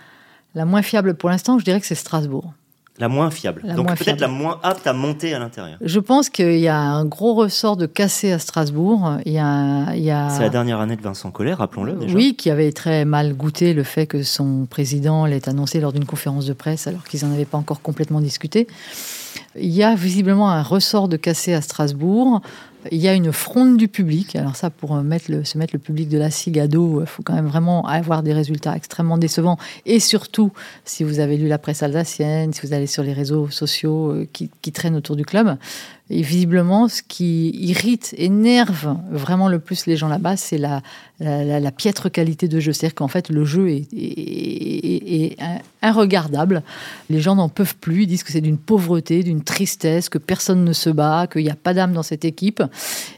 la 0.55 0.65
moins 0.65 0.81
fiable 0.81 1.13
pour 1.13 1.29
l'instant, 1.29 1.59
je 1.59 1.65
dirais 1.65 1.79
que 1.79 1.85
c'est 1.85 1.95
Strasbourg. 1.95 2.53
La 2.99 3.07
moins 3.07 3.31
fiable. 3.31 3.63
Donc 3.75 3.95
peut-être 3.95 4.19
la 4.19 4.27
moins 4.27 4.59
apte 4.61 4.85
à 4.85 4.91
monter 4.91 5.33
à 5.33 5.39
l'intérieur. 5.39 5.77
Je 5.79 5.99
pense 6.01 6.29
qu'il 6.29 6.59
y 6.59 6.67
a 6.67 6.77
un 6.77 7.05
gros 7.05 7.33
ressort 7.33 7.77
de 7.77 7.85
cassé 7.85 8.33
à 8.33 8.39
Strasbourg. 8.39 9.19
Il 9.25 9.31
y 9.31 9.39
a, 9.39 9.93
il 9.95 10.03
y 10.03 10.11
a... 10.11 10.29
C'est 10.29 10.41
la 10.41 10.49
dernière 10.49 10.81
année 10.81 10.97
de 10.97 11.01
Vincent 11.01 11.31
Collet, 11.31 11.53
rappelons-le 11.53 11.93
déjà. 11.93 12.13
Oui, 12.13 12.35
qui 12.35 12.49
avait 12.49 12.73
très 12.73 13.05
mal 13.05 13.35
goûté 13.35 13.73
le 13.73 13.83
fait 13.83 14.05
que 14.05 14.21
son 14.21 14.65
président 14.69 15.25
l'ait 15.25 15.47
annoncé 15.47 15.79
lors 15.79 15.93
d'une 15.93 16.03
conférence 16.03 16.45
de 16.45 16.51
presse 16.51 16.87
alors 16.87 17.05
qu'ils 17.05 17.25
n'en 17.25 17.33
avaient 17.33 17.45
pas 17.45 17.57
encore 17.57 17.81
complètement 17.81 18.19
discuté. 18.19 18.67
Il 19.61 19.69
y 19.69 19.83
a 19.83 19.95
visiblement 19.95 20.49
un 20.49 20.63
ressort 20.63 21.07
de 21.07 21.17
cassé 21.17 21.53
à 21.53 21.61
Strasbourg. 21.61 22.41
Il 22.91 22.97
y 22.97 23.09
a 23.09 23.13
une 23.13 23.33
fronde 23.33 23.75
du 23.75 23.89
public. 23.89 24.35
Alors 24.35 24.55
ça, 24.55 24.69
pour 24.69 24.95
mettre 24.95 25.29
le, 25.29 25.43
se 25.43 25.57
mettre 25.57 25.73
le 25.73 25.79
public 25.79 26.07
de 26.07 26.17
la 26.17 26.31
SIG 26.31 26.59
à 26.59 26.67
dos, 26.67 27.01
il 27.01 27.07
faut 27.07 27.23
quand 27.23 27.33
même 27.33 27.47
vraiment 27.47 27.85
avoir 27.85 28.23
des 28.23 28.31
résultats 28.31 28.75
extrêmement 28.75 29.17
décevants. 29.17 29.57
Et 29.85 29.99
surtout, 29.99 30.51
si 30.85 31.03
vous 31.03 31.19
avez 31.19 31.35
lu 31.35 31.47
la 31.47 31.57
presse 31.57 31.83
alsacienne, 31.83 32.53
si 32.53 32.65
vous 32.65 32.73
allez 32.73 32.87
sur 32.87 33.03
les 33.03 33.13
réseaux 33.13 33.49
sociaux 33.49 34.11
euh, 34.11 34.27
qui 34.31 34.71
traînent 34.71 34.95
autour 34.95 35.17
du 35.17 35.25
club, 35.25 35.57
et 36.11 36.23
visiblement, 36.23 36.87
ce 36.87 37.03
qui 37.07 37.51
irrite, 37.51 38.15
énerve 38.17 38.97
vraiment 39.11 39.47
le 39.47 39.59
plus 39.59 39.85
les 39.85 39.95
gens 39.95 40.07
là-bas, 40.07 40.37
c'est 40.37 40.57
la, 40.57 40.81
la, 41.19 41.71
piètre 41.71 42.11
qualité 42.11 42.47
de 42.47 42.59
jeu. 42.59 42.73
C'est-à-dire 42.73 42.95
qu'en 42.95 43.07
fait, 43.07 43.29
le 43.29 43.45
jeu 43.45 43.69
est, 43.69 43.87
est, 43.93 45.37
irregardable. 45.83 46.63
Les 47.11 47.21
gens 47.21 47.35
n'en 47.35 47.47
peuvent 47.47 47.75
plus. 47.75 48.03
Ils 48.03 48.07
disent 48.07 48.23
que 48.23 48.31
c'est 48.31 48.41
d'une 48.41 48.57
pauvreté, 48.57 49.21
d'une 49.21 49.43
tristesse, 49.43 50.09
que 50.09 50.17
personne 50.17 50.63
ne 50.63 50.73
se 50.73 50.89
bat, 50.89 51.27
qu'il 51.31 51.43
n'y 51.43 51.51
a 51.51 51.55
pas 51.55 51.75
d'âme 51.75 51.93
dans 51.93 52.03
cette 52.03 52.25
équipe. 52.25 52.63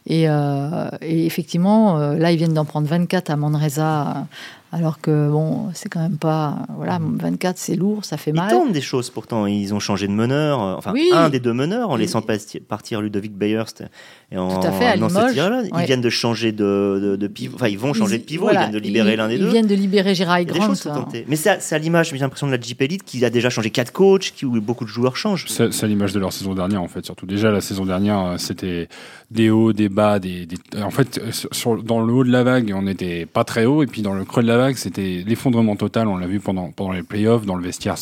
Et, 0.06 0.28
euh, 0.28 0.90
effectivement, 1.02 1.98
euh, 1.98 2.16
là, 2.18 2.34
ils 2.34 2.38
viennent 2.38 2.54
d'en 2.54 2.66
prendre 2.66 2.88
24 2.88 3.30
à 3.30 3.38
Manresa 3.38 4.28
alors 4.74 5.02
que 5.02 5.30
bon, 5.30 5.70
c'est 5.74 5.90
quand 5.90 6.00
même 6.00 6.18
pas. 6.18 6.60
Voilà, 6.78 6.98
24, 7.02 7.58
c'est 7.58 7.76
lourd, 7.76 8.06
ça 8.06 8.16
fait 8.16 8.32
mal. 8.32 8.48
Ils 8.50 8.54
tentent 8.54 8.72
des 8.72 8.80
choses 8.80 9.10
pourtant. 9.10 9.46
Ils 9.46 9.74
ont 9.74 9.82
changé 9.82 10.08
de 10.08 10.14
meneur. 10.14 10.62
Euh, 10.62 10.76
enfin, 10.78 10.94
un 11.12 11.30
des 11.30 11.42
deux 11.42 11.52
meneurs 11.52 11.90
en 11.90 11.98
laissant 11.98 12.22
partir 12.22 13.02
Ludovic 13.02 13.34
Bayerst 13.34 13.84
et 14.32 14.38
en, 14.38 14.62
Tout 14.62 14.68
à 14.68 14.72
fait, 14.72 14.86
à 14.86 14.96
là 14.96 15.64
Ils 15.78 15.86
viennent 15.86 16.00
de 16.00 16.10
changer 16.10 16.54
de, 16.54 17.18
de, 17.20 17.28
pivot. 17.28 17.56
Enfin, 17.56 17.68
ils 17.68 17.78
vont 17.78 17.94
changer 17.94 18.18
de 18.18 18.24
pivot. 18.24 18.48
ils 18.50 18.58
viennent 18.58 18.72
de 18.72 18.80
libérer 18.80 19.18
l'un 19.18 19.28
des 19.28 19.38
deux. 19.38 19.48
Ils 19.48 19.52
viennent 19.52 19.68
de 19.68 19.76
libérer 19.76 20.16
Gérard 20.16 20.46
Grant. 20.46 20.74
Hein. 20.86 21.06
Mais 21.28 21.36
c'est 21.36 21.74
à, 21.74 21.78
l'image, 21.78 22.12
j'ai 22.12 22.18
l'impression, 22.18 22.48
de 22.48 22.54
la 22.54 22.62
Jeep 22.62 22.82
Elite 22.82 23.04
qui 23.04 23.26
a 23.26 23.30
déjà 23.30 23.50
changé 23.50 23.72
quatre 23.72 23.92
coachs, 23.92 24.32
qui, 24.34 24.46
où 24.46 24.62
beaucoup 24.62 24.86
de 24.86 24.90
joueurs 24.90 25.18
changent. 25.18 25.48
C'est 25.50 25.84
à 25.84 25.88
l'image 25.88 26.14
de 26.14 26.20
leur 26.20 26.32
saison 26.32 26.56
dernière, 26.56 26.82
en 26.82 26.88
fait. 26.88 27.04
Surtout 27.04 27.26
déjà, 27.26 27.52
la 27.52 27.60
saison 27.60 27.86
dernière, 27.86 28.36
c'était 28.38 28.88
des 29.32 29.50
hauts, 29.50 29.74
des 29.74 29.90
bas. 29.90 30.20
Des, 30.20 30.48
En 30.82 30.92
fait, 30.92 31.20
sur, 31.52 31.84
dans 31.84 32.00
le 32.00 32.14
haut 32.14 32.24
de 32.24 32.32
la 32.32 32.44
vague, 32.44 32.74
on 32.74 32.84
n'était 32.84 33.26
pas 33.26 33.44
très 33.44 33.66
haut. 33.66 33.84
Et 33.84 33.88
puis 33.88 34.02
dans 34.02 34.14
le 34.14 34.24
creux 34.24 34.44
de 34.44 34.48
la 34.48 34.58
vague, 34.58 34.61
c'était 34.76 35.24
l'effondrement 35.26 35.76
total. 35.76 36.08
On 36.08 36.18
l'a 36.18 36.28
vu 36.28 36.40
pendant, 36.40 36.72
pendant 36.72 36.92
les 36.92 37.04
playoffs. 37.04 37.46
Dans 37.46 37.56
le 37.56 37.64
vestiaire, 37.64 37.96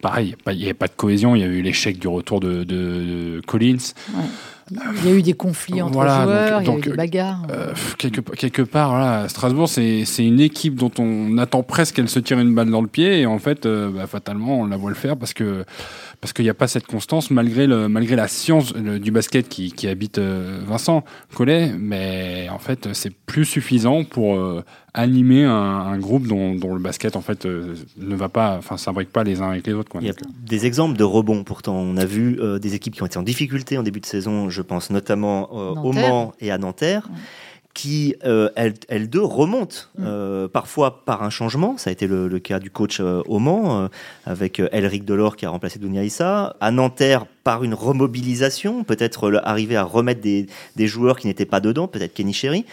pareil, 0.00 0.36
il 0.46 0.56
n'y 0.56 0.64
avait 0.64 0.74
pas 0.74 0.88
de 0.88 0.92
cohésion. 0.96 1.34
Il 1.34 1.40
y 1.40 1.44
a 1.44 1.46
eu 1.46 1.62
l'échec 1.62 1.98
du 1.98 2.08
retour 2.08 2.40
de, 2.40 2.64
de, 2.64 3.40
Collins. 3.46 3.92
Il 4.70 5.08
y 5.08 5.08
a 5.08 5.14
eu 5.14 5.22
des 5.22 5.32
conflits 5.32 5.80
entre 5.80 5.94
joueurs, 5.94 6.60
il 6.60 6.66
y 6.66 6.70
a 6.70 6.76
eu 6.76 6.80
des 6.80 6.92
bagarres. 6.92 7.46
Euh, 7.50 7.72
quelque, 7.96 8.20
quelque, 8.20 8.60
part, 8.60 8.90
voilà, 8.90 9.28
Strasbourg, 9.28 9.68
c'est 9.68 10.04
une 10.18 10.40
équipe 10.40 10.74
dont 10.74 10.90
on 10.98 11.38
attend 11.38 11.62
presque 11.62 11.96
qu'elle 11.96 12.08
se 12.10 12.18
tire 12.18 12.38
une 12.38 12.54
balle 12.54 12.70
dans 12.70 12.82
le 12.82 12.86
pied, 12.86 13.20
et 13.20 13.26
en 13.26 13.38
fait, 13.38 13.64
euh, 13.64 13.90
bah, 13.90 14.06
fatalement, 14.06 14.60
on 14.60 14.66
la 14.66 14.76
voit 14.76 14.90
le 14.90 14.96
faire 14.96 15.16
parce 15.16 15.32
que 15.32 15.64
parce 16.20 16.32
qu'il 16.32 16.44
n'y 16.44 16.50
a 16.50 16.54
pas 16.54 16.66
cette 16.66 16.86
constance 16.86 17.30
malgré, 17.30 17.66
le, 17.66 17.88
malgré 17.88 18.16
la 18.16 18.28
science 18.28 18.72
du 18.74 19.10
basket 19.10 19.48
qui, 19.48 19.72
qui 19.72 19.86
habite 19.86 20.18
euh, 20.18 20.60
Vincent 20.66 21.04
Collet, 21.34 21.72
mais 21.78 22.48
en 22.50 22.58
fait 22.58 22.92
c'est 22.92 23.10
plus 23.10 23.44
suffisant 23.44 24.04
pour 24.04 24.36
euh, 24.36 24.64
animer 24.94 25.44
un, 25.44 25.96
groupe 25.98 26.26
dont, 26.26 26.54
dont, 26.54 26.74
le 26.74 26.80
basket 26.80 27.14
en 27.14 27.20
fait 27.20 27.46
euh, 27.46 27.74
ne 27.98 28.16
va 28.16 28.28
pas, 28.28 28.56
enfin 28.58 28.76
s'imbrique 28.76 29.10
pas 29.10 29.22
les 29.22 29.40
uns 29.40 29.50
avec 29.50 29.66
les 29.66 29.72
autres. 29.72 29.90
Quoi. 29.90 30.00
Il 30.00 30.08
y 30.08 30.10
a 30.10 30.14
des 30.44 30.66
exemples 30.66 30.96
de 30.96 31.04
rebonds 31.04 31.44
pourtant. 31.44 31.76
On 31.76 31.96
a 31.96 32.04
vu 32.04 32.38
des 32.60 32.74
équipes 32.74 32.94
qui 32.94 33.02
ont 33.02 33.06
été 33.06 33.18
en 33.18 33.22
difficulté 33.22 33.78
en 33.78 33.82
début 33.82 34.00
de 34.00 34.06
saison, 34.06 34.50
je 34.50 34.62
pense 34.62 34.90
notamment 34.90 35.52
au 35.52 35.92
Mans 35.92 36.32
et 36.40 36.50
à 36.50 36.58
Nanterre 36.58 37.08
qui, 37.74 38.16
euh, 38.24 38.50
elles, 38.56 39.08
deux, 39.08 39.22
remontent, 39.22 39.76
mm. 39.96 40.04
euh, 40.04 40.48
parfois 40.48 41.04
par 41.04 41.22
un 41.22 41.30
changement. 41.30 41.76
Ça 41.78 41.90
a 41.90 41.92
été 41.92 42.08
le, 42.08 42.28
cas 42.40 42.58
du 42.58 42.70
coach 42.70 42.98
euh, 42.98 43.22
au 43.26 43.38
Mans, 43.38 43.88
avec 44.26 44.60
Elric 44.72 45.04
Delors 45.04 45.36
qui 45.36 45.46
a 45.46 45.50
remplacé 45.50 45.78
Dounia 45.78 46.02
Issa. 46.02 46.56
À 46.60 46.70
Nanterre, 46.72 47.26
par 47.44 47.62
une 47.62 47.74
remobilisation, 47.74 48.82
peut-être 48.82 49.32
arriver 49.44 49.76
à 49.76 49.84
remettre 49.84 50.20
des, 50.20 50.48
joueurs 50.86 51.18
qui 51.18 51.28
n'étaient 51.28 51.46
pas 51.46 51.60
dedans, 51.60 51.86
peut-être 51.86 52.14
Kenny 52.14 52.32
Sherry. 52.32 52.64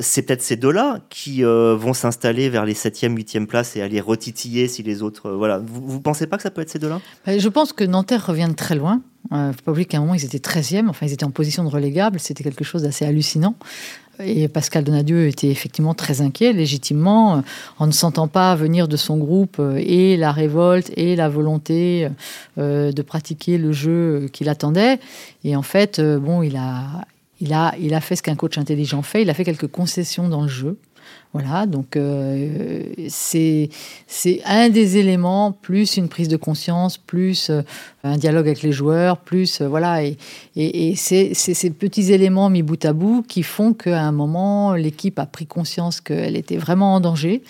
C'est 0.00 0.22
peut-être 0.22 0.42
ces 0.42 0.56
deux-là 0.56 1.00
qui 1.10 1.42
vont 1.42 1.92
s'installer 1.92 2.48
vers 2.48 2.64
les 2.64 2.74
7e, 2.74 3.14
8e 3.16 3.46
places 3.46 3.76
et 3.76 3.82
aller 3.82 4.00
retitiller 4.00 4.68
si 4.68 4.82
les 4.82 5.02
autres. 5.02 5.30
voilà. 5.32 5.58
Vous 5.58 5.96
ne 5.96 6.02
pensez 6.02 6.26
pas 6.26 6.36
que 6.36 6.42
ça 6.42 6.50
peut 6.50 6.62
être 6.62 6.70
ces 6.70 6.78
deux-là? 6.78 7.00
Je 7.26 7.48
pense 7.48 7.72
que 7.72 7.84
Nanterre 7.84 8.26
revient 8.26 8.48
de 8.48 8.54
très 8.54 8.76
loin. 8.76 9.02
Il 9.30 9.36
ne 9.36 9.52
faut 9.52 9.62
pas 9.64 9.70
oublier 9.70 9.86
qu'à 9.86 9.98
un 9.98 10.00
moment, 10.00 10.14
ils 10.14 10.24
étaient 10.24 10.38
13e, 10.38 10.88
enfin, 10.88 11.06
ils 11.06 11.12
étaient 11.12 11.24
en 11.24 11.30
position 11.30 11.64
de 11.64 11.68
relégable. 11.68 12.18
C'était 12.18 12.44
quelque 12.44 12.64
chose 12.64 12.82
d'assez 12.82 13.04
hallucinant. 13.04 13.54
Et 14.20 14.46
Pascal 14.48 14.84
Donadieu 14.84 15.26
était 15.26 15.48
effectivement 15.48 15.94
très 15.94 16.20
inquiet, 16.20 16.52
légitimement, 16.52 17.36
euh, 17.36 17.40
en 17.78 17.86
ne 17.86 17.92
sentant 17.92 18.28
pas 18.28 18.54
venir 18.54 18.86
de 18.88 18.96
son 18.96 19.16
groupe 19.16 19.56
euh, 19.58 19.76
et 19.78 20.16
la 20.16 20.32
révolte 20.32 20.92
et 20.96 21.16
la 21.16 21.28
volonté 21.28 22.08
euh, 22.58 22.92
de 22.92 23.02
pratiquer 23.02 23.58
le 23.58 23.72
jeu 23.72 24.28
qu'il 24.32 24.48
attendait. 24.48 25.00
Et 25.44 25.56
en 25.56 25.62
fait, 25.62 26.00
bon, 26.00 26.42
il 26.42 26.56
a, 26.56 27.06
il 27.40 27.52
a, 27.52 27.74
il 27.80 27.94
a 27.94 28.00
fait 28.00 28.16
ce 28.16 28.22
qu'un 28.22 28.36
coach 28.36 28.58
intelligent 28.58 29.02
fait. 29.02 29.22
Il 29.22 29.30
a 29.30 29.34
fait 29.34 29.44
quelques 29.44 29.68
concessions 29.68 30.28
dans 30.28 30.42
le 30.42 30.48
jeu. 30.48 30.76
Voilà, 31.32 31.64
donc 31.64 31.96
euh, 31.96 32.82
c'est 33.08 33.70
un 34.44 34.68
des 34.68 34.98
éléments, 34.98 35.52
plus 35.52 35.96
une 35.96 36.10
prise 36.10 36.28
de 36.28 36.36
conscience, 36.36 36.98
plus 36.98 37.48
euh, 37.48 37.62
un 38.04 38.18
dialogue 38.18 38.46
avec 38.46 38.60
les 38.60 38.72
joueurs, 38.72 39.16
plus 39.16 39.62
euh, 39.62 39.68
voilà, 39.68 40.04
et, 40.04 40.18
et, 40.56 40.94
c'est 40.94 41.32
ces 41.32 41.70
petits 41.70 42.12
éléments 42.12 42.50
mis 42.50 42.62
bout 42.62 42.84
à 42.84 42.92
bout 42.92 43.24
qui 43.26 43.42
font 43.42 43.72
qu'à 43.72 44.02
un 44.02 44.12
moment 44.12 44.74
l'équipe 44.74 45.18
a 45.18 45.24
pris 45.24 45.46
conscience 45.46 46.02
qu'elle 46.02 46.36
était 46.36 46.58
vraiment 46.58 46.94
en 46.94 47.00
danger, 47.00 47.42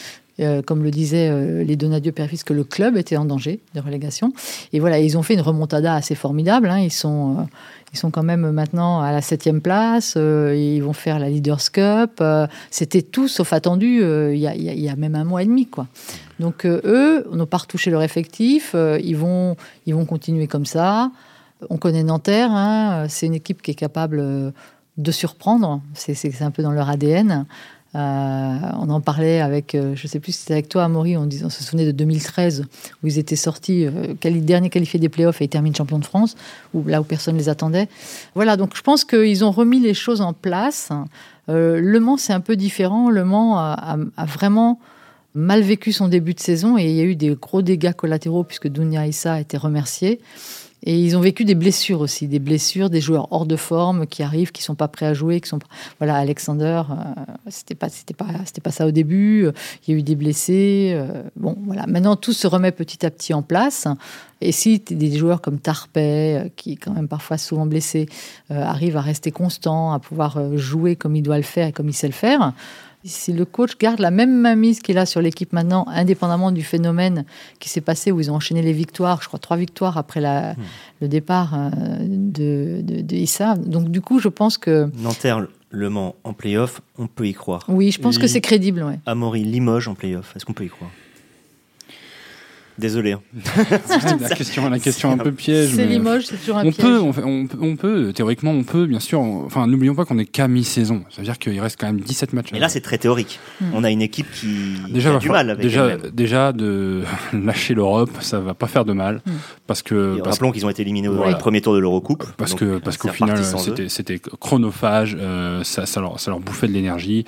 comme 0.66 0.82
le 0.82 0.90
disaient 0.90 1.64
les 1.64 1.76
Donadieu 1.76 2.10
Père-Fils, 2.10 2.42
que 2.42 2.52
le 2.52 2.64
club 2.64 2.96
était 2.96 3.16
en 3.16 3.24
danger 3.24 3.60
de 3.74 3.80
relégation. 3.80 4.32
Et 4.72 4.80
voilà, 4.80 4.98
ils 4.98 5.16
ont 5.16 5.22
fait 5.22 5.34
une 5.34 5.40
remontada 5.40 5.94
assez 5.94 6.16
formidable. 6.16 6.68
Hein. 6.68 6.80
Ils 6.80 6.92
sont, 6.92 7.46
ils 7.92 7.98
sont 7.98 8.10
quand 8.10 8.22
même 8.22 8.50
maintenant 8.52 9.02
à 9.02 9.12
la 9.12 9.20
septième 9.20 9.60
place. 9.60 10.14
Euh, 10.16 10.56
ils 10.56 10.82
vont 10.82 10.94
faire 10.94 11.18
la 11.18 11.28
Leaders 11.28 11.70
Cup. 11.72 12.20
Euh, 12.20 12.46
c'était 12.70 13.02
tout 13.02 13.28
sauf 13.28 13.52
attendu 13.52 14.02
euh, 14.02 14.34
il 14.34 14.40
y, 14.40 14.88
a 14.88 14.96
même 14.96 15.14
un 15.14 15.24
mois 15.24 15.42
et 15.42 15.46
demi. 15.46 15.68
Donc 16.40 16.64
eux, 16.64 17.26
on 17.30 17.36
n'a 17.36 17.46
pas 17.46 17.58
retouché 17.58 17.90
leur 17.90 18.02
effectif. 18.02 18.74
ils, 18.74 19.16
vont, 19.16 19.56
ils 19.86 19.94
vont 19.94 20.06
continuer 20.06 20.46
comme 20.46 20.66
ça. 20.66 21.10
On 21.68 21.76
connaît 21.76 22.02
Nanterre. 22.02 22.50
Hein, 22.50 23.06
c'est 23.08 23.26
une 23.26 23.34
équipe 23.34 23.60
qui 23.60 23.70
est 23.70 23.74
capable 23.74 24.52
de 24.96 25.12
surprendre. 25.12 25.82
C'est 25.92 26.42
un 26.42 26.50
peu 26.50 26.62
dans 26.62 26.72
leur 26.72 26.88
ADN. 26.88 27.46
Euh, 27.94 28.58
on 28.78 28.88
en 28.88 29.00
parlait 29.02 29.40
avec, 29.40 29.74
euh, 29.74 29.94
je 29.94 30.06
sais 30.06 30.18
plus 30.18 30.32
si 30.32 30.40
c'était 30.40 30.54
avec 30.54 30.68
toi, 30.68 30.84
Amaury, 30.84 31.16
on, 31.16 31.28
on, 31.44 31.50
se 31.50 31.62
souvenait 31.62 31.84
de 31.84 31.92
2013, 31.92 32.64
où 33.02 33.06
ils 33.06 33.18
étaient 33.18 33.36
sortis, 33.36 33.84
euh, 33.84 34.14
dernier 34.22 34.70
qualifié 34.70 34.98
des 34.98 35.10
playoffs 35.10 35.42
et 35.42 35.44
ils 35.44 35.48
terminent 35.48 35.74
champion 35.74 35.98
de 35.98 36.04
France, 36.04 36.36
où, 36.72 36.84
là 36.86 37.02
où 37.02 37.04
personne 37.04 37.34
ne 37.34 37.40
les 37.40 37.50
attendait. 37.50 37.88
Voilà, 38.34 38.56
donc 38.56 38.76
je 38.76 38.82
pense 38.82 39.04
qu'ils 39.04 39.44
ont 39.44 39.50
remis 39.50 39.78
les 39.78 39.94
choses 39.94 40.22
en 40.22 40.32
place. 40.32 40.88
le 41.48 41.98
Mans, 41.98 42.16
c'est 42.16 42.32
un 42.32 42.40
peu 42.40 42.56
différent. 42.56 43.10
Le 43.10 43.24
Mans 43.24 43.58
a, 43.58 43.98
vraiment 44.26 44.80
mal 45.34 45.60
vécu 45.60 45.92
son 45.92 46.08
début 46.08 46.34
de 46.34 46.40
saison 46.40 46.78
et 46.78 46.84
il 46.84 46.96
y 46.96 47.00
a 47.00 47.04
eu 47.04 47.16
des 47.16 47.34
gros 47.34 47.62
dégâts 47.62 47.92
collatéraux 47.92 48.44
puisque 48.44 48.68
Dounia 48.68 49.06
Issa 49.06 49.34
a 49.34 49.40
été 49.40 49.56
remercié. 49.56 50.20
Et 50.84 50.98
ils 50.98 51.16
ont 51.16 51.20
vécu 51.20 51.44
des 51.44 51.54
blessures 51.54 52.00
aussi, 52.00 52.26
des 52.28 52.38
blessures, 52.38 52.90
des 52.90 53.00
joueurs 53.00 53.28
hors 53.30 53.46
de 53.46 53.56
forme 53.56 54.06
qui 54.06 54.22
arrivent, 54.22 54.52
qui 54.52 54.62
sont 54.62 54.74
pas 54.74 54.88
prêts 54.88 55.06
à 55.06 55.14
jouer, 55.14 55.40
qui 55.40 55.48
sont 55.48 55.60
voilà 55.98 56.16
Alexander, 56.16 56.82
euh, 56.90 57.32
c'était 57.48 57.74
pas 57.74 57.88
c'était 57.88 58.14
pas 58.14 58.26
c'était 58.44 58.60
pas 58.60 58.72
ça 58.72 58.86
au 58.86 58.90
début. 58.90 59.46
Il 59.86 59.92
y 59.92 59.96
a 59.96 59.98
eu 60.00 60.02
des 60.02 60.16
blessés. 60.16 60.92
euh, 60.94 61.22
bon 61.36 61.56
voilà, 61.64 61.86
maintenant 61.86 62.16
tout 62.16 62.32
se 62.32 62.46
remet 62.46 62.72
petit 62.72 63.06
à 63.06 63.10
petit 63.10 63.32
en 63.32 63.42
place. 63.42 63.86
Et 64.42 64.50
si 64.50 64.80
des 64.80 65.16
joueurs 65.16 65.40
comme 65.40 65.58
Tarpey, 65.60 66.36
euh, 66.36 66.48
qui 66.56 66.72
est 66.72 66.76
quand 66.76 66.92
même 66.92 67.08
parfois 67.08 67.38
souvent 67.38 67.64
blessé, 67.64 68.08
euh, 68.50 68.62
arrivent 68.62 68.96
à 68.96 69.00
rester 69.00 69.30
constant, 69.30 69.92
à 69.92 70.00
pouvoir 70.00 70.36
euh, 70.36 70.56
jouer 70.56 70.96
comme 70.96 71.14
il 71.14 71.22
doit 71.22 71.36
le 71.36 71.44
faire 71.44 71.68
et 71.68 71.72
comme 71.72 71.88
il 71.88 71.94
sait 71.94 72.08
le 72.08 72.12
faire. 72.12 72.52
Si 73.04 73.32
le 73.32 73.44
coach 73.44 73.76
garde 73.78 73.98
la 73.98 74.10
même 74.10 74.32
mainmise 74.40 74.80
qu'il 74.80 74.96
a 74.98 75.06
sur 75.06 75.20
l'équipe 75.20 75.52
maintenant, 75.52 75.86
indépendamment 75.88 76.52
du 76.52 76.62
phénomène 76.62 77.24
qui 77.58 77.68
s'est 77.68 77.80
passé 77.80 78.12
où 78.12 78.20
ils 78.20 78.30
ont 78.30 78.34
enchaîné 78.36 78.62
les 78.62 78.72
victoires, 78.72 79.20
je 79.22 79.28
crois 79.28 79.40
trois 79.40 79.56
victoires 79.56 79.98
après 79.98 80.20
la, 80.20 80.54
le 81.00 81.08
départ 81.08 81.54
euh, 81.54 81.70
de, 82.00 82.80
de, 82.82 83.00
de 83.00 83.16
Issa. 83.16 83.56
Donc 83.56 83.88
du 83.90 84.00
coup, 84.00 84.20
je 84.20 84.28
pense 84.28 84.56
que 84.56 84.88
Nanterre, 84.98 85.46
Le 85.70 85.90
Mans 85.90 86.14
en 86.22 86.32
playoff, 86.32 86.80
on 86.98 87.06
peut 87.08 87.26
y 87.26 87.32
croire. 87.34 87.64
oui, 87.68 87.90
je 87.90 87.98
pense 88.00 88.18
que 88.18 88.26
c'est 88.26 88.40
crédible. 88.40 88.82
Ouais. 88.82 88.98
Amaury, 89.06 89.42
Limoges 89.42 89.88
en 89.88 89.94
playoff, 89.94 90.34
est-ce 90.36 90.44
qu'on 90.44 90.52
peut 90.52 90.64
y 90.64 90.68
croire? 90.68 90.90
Désolé. 92.82 93.12
hein. 93.12 93.20
la 94.20 94.28
question, 94.30 94.68
la 94.68 94.78
question 94.80 95.12
un 95.12 95.16
peu 95.16 95.32
piège. 95.32 95.70
C'est 95.70 95.86
mais- 95.86 95.92
Limoges, 95.92 96.24
c'est 96.26 96.36
toujours 96.36 96.56
un 96.58 96.66
On 96.66 96.72
piège. 96.72 96.84
peut, 96.84 97.00
on, 97.00 97.12
fait- 97.12 97.22
on 97.22 97.46
peut, 97.46 97.58
on 97.60 97.76
peut, 97.76 98.12
théoriquement, 98.12 98.50
on 98.50 98.64
peut, 98.64 98.86
bien 98.86 98.98
sûr. 99.00 99.20
Enfin, 99.20 99.66
n'oublions 99.68 99.94
pas 99.94 100.04
qu'on 100.04 100.18
est 100.18 100.26
qu'à 100.26 100.48
mi-saison. 100.48 101.04
Ça 101.10 101.18
veut 101.18 101.24
dire 101.24 101.38
qu'il 101.38 101.58
reste 101.60 101.78
quand 101.80 101.86
même 101.86 102.00
17 102.00 102.32
matchs. 102.32 102.48
Mais 102.52 102.58
là, 102.58 102.68
c'est 102.68 102.80
très 102.80 102.98
théorique. 102.98 103.38
Hmm. 103.60 103.66
On 103.72 103.84
a 103.84 103.90
une 103.90 104.02
équipe 104.02 104.26
qui, 104.32 104.74
a 105.06 105.18
du 105.18 105.28
mal 105.30 105.48
avec 105.50 105.62
déjà, 105.62 105.96
déjà 106.12 106.52
de 106.52 107.02
lâcher 107.32 107.74
l'Europe, 107.74 108.10
ça 108.20 108.40
va 108.40 108.52
pas 108.54 108.66
faire 108.66 108.84
de 108.84 108.92
mal, 108.92 109.22
Mm. 109.24 109.30
parce 109.68 109.82
que 109.82 110.16
Et 110.18 110.22
parce 110.22 110.36
rappelons 110.36 110.50
qu'ils 110.52 110.66
ont 110.66 110.70
été 110.70 110.82
éliminés 110.82 111.06
au 111.08 111.14
Voilà. 111.14 111.36
premier 111.36 111.60
tour 111.60 111.74
de 111.74 111.78
l'Eurocoupe. 111.78 112.24
parce 112.36 112.54
que 112.54 112.78
parce 112.78 112.96
qu'au 112.96 113.08
final 113.08 113.38
c'était 113.88 114.18
chronophage 114.40 115.16
euh, 115.20 115.62
ça, 115.62 115.86
ça 115.86 116.00
leur 116.00 116.18
ça 116.18 116.30
leur 116.30 116.40
bouffait 116.40 116.66
de 116.66 116.72
l'énergie 116.72 117.24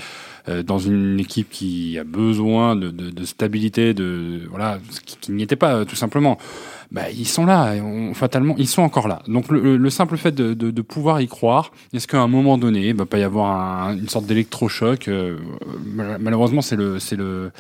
dans 0.46 0.78
une 0.78 1.18
équipe 1.18 1.48
qui 1.50 1.98
a 1.98 2.04
besoin 2.04 2.76
de, 2.76 2.90
de, 2.90 3.10
de 3.10 3.24
stabilité 3.24 3.94
de 3.94 4.42
voilà 4.50 4.78
qui, 5.06 5.16
qui 5.20 5.32
n'y 5.32 5.42
était 5.42 5.56
pas 5.56 5.74
euh, 5.76 5.84
tout 5.84 5.96
simplement 5.96 6.36
bah, 6.92 7.10
ils 7.16 7.26
sont 7.26 7.46
là 7.46 7.72
fatalement 8.12 8.54
ils 8.58 8.68
sont 8.68 8.82
encore 8.82 9.08
là 9.08 9.22
donc 9.26 9.48
le, 9.50 9.58
le- 9.60 9.76
le 9.78 9.90
simple 9.90 10.16
fait 10.18 10.32
de, 10.32 10.52
de, 10.52 10.70
de 10.70 10.82
pouvoir 10.82 11.20
y 11.22 11.28
croire 11.28 11.72
est-ce 11.94 12.06
qu'à 12.06 12.20
un 12.20 12.28
moment 12.28 12.58
donné 12.58 12.88
il 12.88 12.94
va 12.94 13.06
pas 13.06 13.18
y 13.18 13.22
avoir 13.22 13.50
un- 13.86 13.96
une 13.96 14.08
sorte 14.08 14.26
d'électrochoc 14.26 15.08
euh, 15.08 15.38
mal- 15.86 16.18
malheureusement 16.20 16.60
c'est 16.60 16.76
le 16.76 16.98
c'est 16.98 17.16
le 17.16 17.50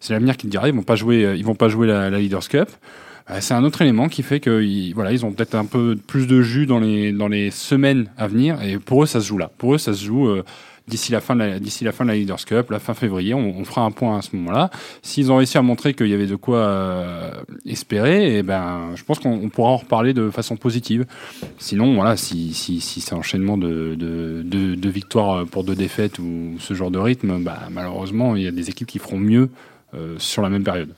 c'est 0.00 0.12
l'avenir 0.12 0.36
qui 0.36 0.46
le 0.46 0.50
dira 0.50 0.68
ils 0.68 0.74
vont 0.74 0.82
pas 0.82 0.96
jouer 0.96 1.24
euh, 1.24 1.36
ils 1.36 1.44
vont 1.44 1.54
pas 1.54 1.68
jouer 1.68 1.86
la, 1.86 2.10
la 2.10 2.18
Leaders 2.18 2.48
Cup 2.48 2.68
euh, 3.30 3.36
c'est 3.40 3.54
un 3.54 3.62
autre 3.62 3.82
élément 3.82 4.08
qui 4.08 4.24
fait 4.24 4.40
que 4.40 4.92
voilà, 4.94 5.12
ils 5.12 5.24
ont 5.24 5.30
peut-être 5.30 5.54
un 5.54 5.64
peu 5.64 5.94
plus 6.08 6.26
de 6.26 6.42
jus 6.42 6.66
dans 6.66 6.80
les, 6.80 7.12
dans 7.12 7.28
les 7.28 7.52
semaines 7.52 8.10
à 8.18 8.26
venir. 8.26 8.60
Et 8.62 8.78
pour 8.80 9.04
eux, 9.04 9.06
ça 9.06 9.20
se 9.20 9.28
joue 9.28 9.38
là. 9.38 9.48
Pour 9.58 9.74
eux, 9.76 9.78
ça 9.78 9.94
se 9.94 10.04
joue 10.04 10.26
euh, 10.26 10.42
d'ici 10.88 11.12
la, 11.12 11.20
fin 11.20 11.34
de 11.34 11.40
la- 11.40 11.58
d'ici 11.58 11.84
la 11.84 11.92
fin 11.92 12.04
de 12.04 12.10
la 12.10 12.16
Leaders 12.16 12.44
Cup, 12.44 12.70
la 12.70 12.78
fin 12.78 12.94
février. 12.94 13.34
On, 13.34 13.64
fera 13.64 13.82
un 13.82 13.90
point 13.90 14.18
à 14.18 14.22
ce 14.22 14.34
moment-là. 14.36 14.70
S'ils 15.02 15.30
ont 15.30 15.36
réussi 15.36 15.56
à 15.56 15.62
montrer 15.62 15.94
qu'il 15.94 16.08
y 16.08 16.14
avait 16.14 16.26
de 16.26 16.36
quoi 16.36 16.58
euh, 16.58 17.30
espérer, 17.64 18.38
et 18.38 18.42
ben, 18.42 18.90
je 18.96 19.04
pense 19.04 19.18
qu'on 19.18 19.32
on 19.32 19.48
pourra 19.48 19.70
en 19.70 19.76
reparler 19.76 20.12
de 20.14 20.30
façon 20.30 20.56
positive. 20.56 21.06
Sinon, 21.58 21.94
voilà, 21.94 22.16
si, 22.16 22.52
si, 22.54 22.80
si 22.80 23.00
c'est 23.00 23.14
enchaînement 23.14 23.56
de, 23.56 23.94
de, 23.94 24.42
de, 24.44 24.74
de 24.74 24.88
victoires 24.88 25.46
pour 25.46 25.64
deux 25.64 25.74
défaites 25.76 26.18
ou 26.18 26.56
ce 26.58 26.74
genre 26.74 26.90
de 26.90 26.98
rythme, 26.98 27.42
bah, 27.42 27.60
malheureusement, 27.70 28.36
il 28.36 28.42
y 28.42 28.48
a 28.48 28.50
des 28.52 28.68
équipes 28.68 28.88
qui 28.88 28.98
feront 28.98 29.18
mieux 29.18 29.50
euh, 29.94 30.14
sur 30.18 30.42
la 30.42 30.48
même 30.48 30.64
période. 30.64 30.92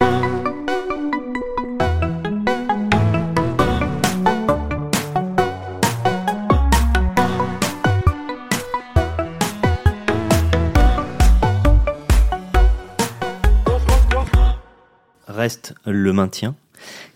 Le 15.86 16.12
maintien, 16.12 16.54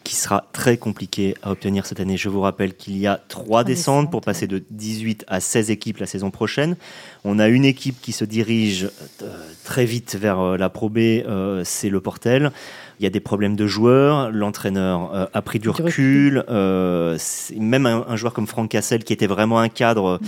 qui 0.04 0.14
sera 0.14 0.48
très 0.52 0.76
compliqué 0.78 1.34
à 1.42 1.50
obtenir 1.50 1.86
cette 1.86 2.00
année. 2.00 2.16
Je 2.16 2.28
vous 2.28 2.40
rappelle 2.40 2.74
qu'il 2.74 2.96
y 2.96 3.06
a 3.06 3.20
trois 3.28 3.64
descentes 3.64 4.10
pour 4.10 4.20
passer 4.20 4.46
de 4.46 4.64
18 4.70 5.24
à 5.28 5.40
16 5.40 5.70
équipes 5.70 5.98
la 5.98 6.06
saison 6.06 6.30
prochaine. 6.30 6.76
On 7.24 7.38
a 7.38 7.48
une 7.48 7.64
équipe 7.64 8.00
qui 8.00 8.12
se 8.12 8.24
dirige 8.24 8.88
euh, 9.22 9.50
très 9.64 9.84
vite 9.84 10.16
vers 10.18 10.40
euh, 10.40 10.56
la 10.56 10.70
Pro 10.70 10.88
B, 10.88 10.98
euh, 10.98 11.62
c'est 11.64 11.90
le 11.90 12.00
Portel. 12.00 12.52
Il 13.00 13.04
y 13.04 13.06
a 13.06 13.10
des 13.10 13.20
problèmes 13.20 13.56
de 13.56 13.66
joueurs, 13.66 14.30
l'entraîneur 14.30 15.14
euh, 15.14 15.26
a 15.32 15.42
pris 15.42 15.58
du 15.58 15.68
recul, 15.68 16.44
euh, 16.48 17.16
même 17.56 17.86
un, 17.86 18.04
un 18.08 18.16
joueur 18.16 18.32
comme 18.32 18.46
Franck 18.46 18.70
Cassel 18.70 19.04
qui 19.04 19.12
était 19.12 19.26
vraiment 19.26 19.60
un 19.60 19.68
cadre, 19.68 20.20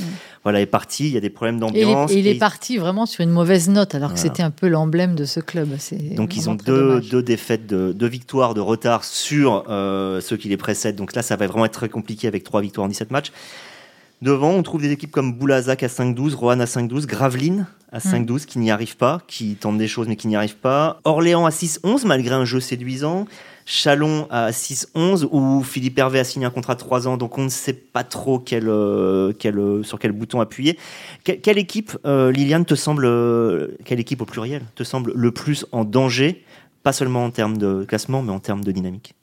voilà, 0.42 0.61
est 0.61 0.66
parti. 0.66 1.09
Il 1.09 1.12
y 1.12 1.16
a 1.16 1.20
des 1.20 1.30
problèmes 1.30 1.59
d'ambiance. 1.59 2.12
et 2.12 2.18
il 2.18 2.26
est 2.26 2.38
parti 2.38 2.78
vraiment 2.78 3.06
sur 3.06 3.22
une 3.22 3.30
mauvaise 3.30 3.68
note, 3.68 3.94
alors 3.94 4.14
que 4.14 4.18
c'était 4.20 4.42
un 4.42 4.50
peu 4.50 4.68
l'emblème 4.68 5.14
de 5.14 5.24
ce 5.24 5.40
club. 5.40 5.68
Donc 6.16 6.37
ils 6.37 6.48
ont 6.48 6.54
deux, 6.54 7.00
deux 7.00 7.22
défaites, 7.22 7.66
de, 7.66 7.92
deux 7.92 8.09
victoires 8.09 8.54
de 8.54 8.61
retard 8.61 9.04
sur 9.04 9.64
euh, 9.68 10.20
ceux 10.20 10.37
qui 10.37 10.48
les 10.48 10.56
précèdent. 10.56 10.96
Donc 10.96 11.14
là, 11.14 11.22
ça 11.22 11.37
va 11.37 11.46
vraiment 11.46 11.64
être 11.64 11.72
très 11.72 11.88
compliqué 11.88 12.28
avec 12.28 12.44
trois 12.44 12.61
victoires 12.61 12.87
en 12.87 12.88
17 12.88 13.11
matchs. 13.11 13.33
Devant, 14.22 14.50
on 14.50 14.62
trouve 14.62 14.83
des 14.83 14.90
équipes 14.92 15.11
comme 15.11 15.33
Boulazac 15.33 15.83
à 15.83 15.88
5-12, 15.88 16.35
Roanne 16.35 16.61
à 16.61 16.66
5-12, 16.66 17.06
Gravelines 17.06 17.66
à 17.92 17.98
Hmm. 17.98 18.24
5-12 18.26 18.44
qui 18.46 18.59
n'y 18.59 18.70
arrivent 18.70 18.96
pas, 18.96 19.20
qui 19.26 19.56
tentent 19.56 19.78
des 19.78 19.88
choses 19.88 20.06
mais 20.09 20.14
qui 20.16 20.28
n'y 20.28 20.37
arrivent 20.37 20.56
pas. 20.59 21.00
Orléans 21.04 21.46
à 21.46 21.50
6-11 21.50 22.04
malgré 22.04 22.35
un 22.35 22.44
jeu 22.44 22.61
séduisant. 22.61 23.26
Chalon 23.66 24.26
à 24.30 24.52
6-11 24.52 25.26
où 25.30 25.62
Philippe 25.62 25.98
Hervé 25.98 26.18
a 26.18 26.24
signé 26.24 26.44
un 26.46 26.50
contrat 26.50 26.74
de 26.74 26.80
3 26.80 27.06
ans 27.09 27.16
donc 27.16 27.38
on 27.38 27.44
ne 27.44 27.48
sait 27.48 27.72
pas 27.72 28.04
trop 28.04 28.38
quel, 28.38 28.68
euh, 28.68 29.33
quel, 29.38 29.59
euh, 29.59 29.83
sur 29.83 29.98
quel 29.98 30.12
bouton 30.12 30.40
appuyer. 30.40 30.76
Que- 31.24 31.33
quelle 31.33 31.59
équipe, 31.59 31.96
euh, 32.04 32.30
Liliane, 32.33 32.64
te 32.64 32.74
semble, 32.74 33.09
quelle 33.85 34.00
équipe 34.00 34.20
au 34.22 34.24
pluriel, 34.26 34.62
te 34.74 34.83
semble 34.85 35.12
le 35.14 35.30
plus 35.33 35.66
en 35.72 35.85
danger? 35.85 36.44
Pas 36.83 36.92
seulement 36.92 37.24
en 37.24 37.30
termes 37.30 37.59
de 37.59 37.85
classement, 37.85 38.22
mais 38.22 38.33
en 38.33 38.40
termes 38.40 38.64
de 38.64 38.72
dynamique. 38.72 39.14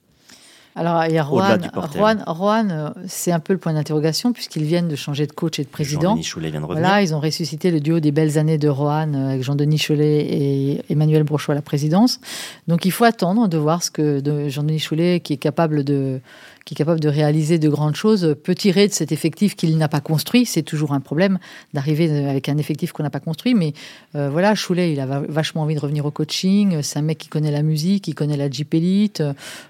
Alors, 0.78 1.04
il 1.06 1.14
y 1.14 1.18
a. 1.18 1.24
Rohan, 1.24 2.18
Rohan, 2.28 2.70
euh, 2.70 2.90
c'est 3.08 3.32
un 3.32 3.40
peu 3.40 3.54
le 3.54 3.60
point 3.60 3.74
d'interrogation, 3.74 4.32
puisqu'ils 4.32 4.64
viennent 4.64 4.88
de 4.88 4.96
changer 4.96 5.26
de 5.26 5.32
coach 5.32 5.60
et 5.60 5.64
de 5.64 5.68
président. 5.68 6.12
Jean-Denis 6.12 6.24
Choulet 6.24 6.50
vient 6.52 6.62
de 6.62 6.66
revenir. 6.66 6.88
Voilà, 6.88 7.02
ils 7.02 7.16
ont 7.16 7.20
ressuscité 7.20 7.72
le 7.72 7.80
duo 7.80 8.00
des 8.00 8.12
belles 8.12 8.38
années 8.38 8.60
de 8.60 8.70
Rohan 8.70 9.14
euh, 9.14 9.30
avec 9.30 9.44
Jean-Denis 9.44 9.80
Cholet 9.80 10.20
et 10.20 10.82
Emmanuel 10.90 11.24
Brochois 11.24 11.54
à 11.54 11.56
la 11.56 11.62
présidence. 11.62 12.20
Donc 12.68 12.86
il 12.86 12.92
faut 12.92 13.06
attendre 13.06 13.48
de 13.48 13.58
voir 13.58 13.82
ce 13.82 13.90
que 13.90 14.20
de 14.20 14.50
Jean-Denis 14.50 14.86
Cholet, 14.88 15.20
qui 15.20 15.34
est 15.34 15.38
capable 15.38 15.84
de 15.84 16.22
qui 16.68 16.74
est 16.74 16.76
capable 16.76 17.00
de 17.00 17.08
réaliser 17.08 17.60
de 17.60 17.70
grandes 17.70 17.96
choses, 17.96 18.36
peut 18.44 18.54
tirer 18.54 18.90
de 18.90 18.94
cet 18.94 19.14
effectif 19.14 19.56
qu'il 19.56 19.78
n'a 19.78 19.88
pas 19.88 20.02
construit. 20.02 20.46
C'est 20.46 20.64
toujours 20.64 20.92
un 20.92 21.00
problème 21.00 21.40
d'arriver 21.74 22.28
avec 22.28 22.50
un 22.50 22.58
effectif 22.58 22.92
qu'on 22.92 23.04
n'a 23.04 23.10
pas 23.10 23.22
construit. 23.22 23.54
Mais 23.54 23.72
euh, 24.16 24.30
voilà, 24.30 24.54
Choulet, 24.54 24.92
il 24.92 25.00
a 25.00 25.06
va- 25.06 25.22
vachement 25.30 25.62
envie 25.62 25.76
de 25.76 25.80
revenir 25.80 26.06
au 26.06 26.12
coaching. 26.12 26.82
C'est 26.82 27.00
un 27.00 27.04
mec 27.04 27.20
qui 27.20 27.30
connaît 27.30 27.52
la 27.52 27.62
musique, 27.64 28.04
qui 28.04 28.12
connaît 28.14 28.36
la 28.36 28.50
Jeep 28.50 28.74
Elite. 28.74 29.24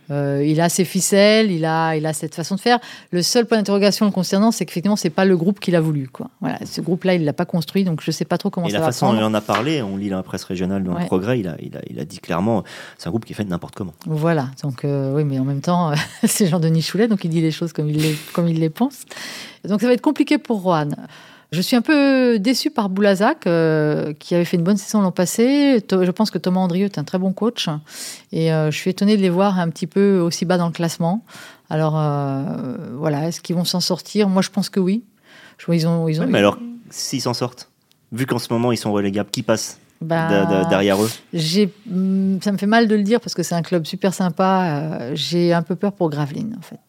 Euh, 0.10 0.44
il 0.44 0.60
a 0.60 0.70
ses 0.70 0.86
ficelles, 0.86 1.52
il 1.52 1.66
a, 1.66 1.96
il 1.96 2.06
a 2.08 2.14
cette 2.14 2.34
façon 2.34 2.56
de 2.56 2.60
faire. 2.60 2.80
Le 3.12 3.22
seul 3.22 3.46
point 3.46 3.58
d'interrogation 3.60 4.08
le 4.08 4.12
concernant, 4.12 4.50
c'est 4.52 4.66
qu'effectivement, 4.66 4.96
c'est 4.96 5.12
pas 5.12 5.26
le 5.26 5.38
groupe 5.38 5.60
qu'il 5.60 5.76
a 5.76 5.82
voulu. 5.82 6.08
Quoi. 6.08 6.32
Voilà, 6.42 6.58
ce 6.66 6.82
groupe-là, 6.82 7.14
il 7.14 7.26
l'a 7.26 7.34
pas 7.34 7.46
construit, 7.46 7.84
donc 7.84 8.02
je 8.02 8.10
sais 8.10 8.26
pas 8.26 8.40
trop 8.40 8.50
comment 8.50 8.66
Et 8.68 8.72
ça 8.72 8.78
la 8.78 8.82
va 8.82 8.86
façon 8.88 9.14
dont 9.14 9.20
il 9.20 9.24
en 9.24 9.36
a 9.36 9.42
parlé, 9.42 9.84
on 9.84 9.98
lit 9.98 10.10
dans 10.10 10.18
la 10.18 10.24
presse 10.24 10.46
régionale 10.46 10.84
dans 10.84 10.94
Ouais. 10.96 11.02
le 11.02 11.06
progrès, 11.06 11.40
il 11.40 11.48
a, 11.48 11.58
il, 11.62 11.78
a, 11.78 11.82
il 11.92 12.00
a 12.00 12.06
dit 12.06 12.18
clairement, 12.20 12.64
c'est 12.98 13.08
un 13.08 13.12
groupe 13.12 13.26
qui 13.26 13.34
est 13.34 13.36
fait 13.36 13.44
de 13.44 13.50
n'importe 13.50 13.76
comment. 13.76 13.94
Voilà, 14.08 14.50
donc 14.64 14.84
euh, 14.84 15.14
oui, 15.14 15.24
mais 15.26 15.38
en 15.38 15.44
même 15.46 15.62
temps, 15.62 15.92
c'est 16.24 16.48
Jean-Denis 16.48 16.82
Donc 17.08 17.24
il 17.24 17.30
dit 17.30 17.42
les 17.42 17.52
choses 17.52 17.74
comme 17.74 17.90
il 17.90 17.98
les, 17.98 18.16
comme 18.34 18.48
il 18.48 18.60
les 18.60 18.70
pense. 18.70 19.06
Donc 19.68 19.82
ça 19.82 19.88
va 19.88 19.94
être 19.94 20.02
compliqué 20.02 20.38
pour 20.38 20.62
Rohan. 20.62 20.90
Je 21.52 21.62
suis 21.62 21.78
un 21.78 21.82
peu 21.82 22.40
déçu 22.40 22.70
par 22.72 22.90
Boulazac, 22.90 23.48
euh, 23.48 24.12
qui 24.20 24.36
avait 24.36 24.44
fait 24.44 24.58
une 24.58 24.64
bonne 24.64 24.76
saison 24.76 25.02
l'an 25.02 25.14
passé. 25.14 25.82
Je 25.90 26.12
pense 26.12 26.30
que 26.30 26.38
Thomas 26.38 26.60
Andrieux 26.60 26.86
est 26.86 26.98
un 26.98 27.06
très 27.06 27.18
bon 27.18 27.32
coach. 27.32 27.70
Et 28.34 28.52
euh, 28.52 28.70
je 28.70 28.78
suis 28.78 28.90
étonné 28.90 29.16
de 29.16 29.22
les 29.22 29.30
voir 29.30 29.58
un 29.58 29.70
petit 29.70 29.88
peu 29.88 30.20
aussi 30.20 30.44
bas 30.44 30.58
dans 30.58 30.68
le 30.68 30.74
classement. 30.74 31.24
Alors 31.70 31.98
euh, 31.98 32.44
voilà, 32.96 33.28
est-ce 33.28 33.40
qu'ils 33.40 33.56
vont 33.56 33.66
s'en 33.66 33.80
sortir? 33.80 34.28
Moi, 34.28 34.42
je 34.42 34.50
pense 34.50 34.70
que 34.70 34.80
oui. 34.80 35.04
Je 35.58 35.72
ils 35.72 35.88
ont, 35.88 36.08
ils 36.08 36.20
ont, 36.20 36.26
Ouais, 36.26 36.30
mais 36.30 36.38
alors, 36.40 36.60
s'ils 36.90 37.22
s'en 37.22 37.34
sortent, 37.34 37.70
vu 38.12 38.26
qu'en 38.26 38.40
ce 38.40 38.52
moment 38.52 38.72
ils 38.72 38.78
sont 38.78 38.92
relégables, 38.92 39.30
qui 39.32 39.42
passe? 39.42 39.80
Ben, 40.02 40.28
de- 40.30 40.64
de- 40.66 40.70
derrière 40.70 41.02
eux 41.02 41.10
J'ai, 41.34 41.74
hum, 41.92 42.40
ça 42.42 42.52
me 42.52 42.58
fait 42.58 42.68
mal 42.68 42.88
de 42.88 42.96
le 42.96 43.04
dire 43.04 43.20
parce 43.20 43.34
que 43.34 43.42
c'est 43.44 43.56
un 43.56 43.62
club 43.64 43.86
super 43.86 44.14
sympa. 44.14 44.66
euh, 44.66 45.12
J'ai 45.16 45.54
un 45.54 45.62
peu 45.64 45.76
peur 45.76 45.92
pour 45.94 46.10
Gravelines, 46.10 46.56
en 46.58 46.62
fait. 46.62 46.80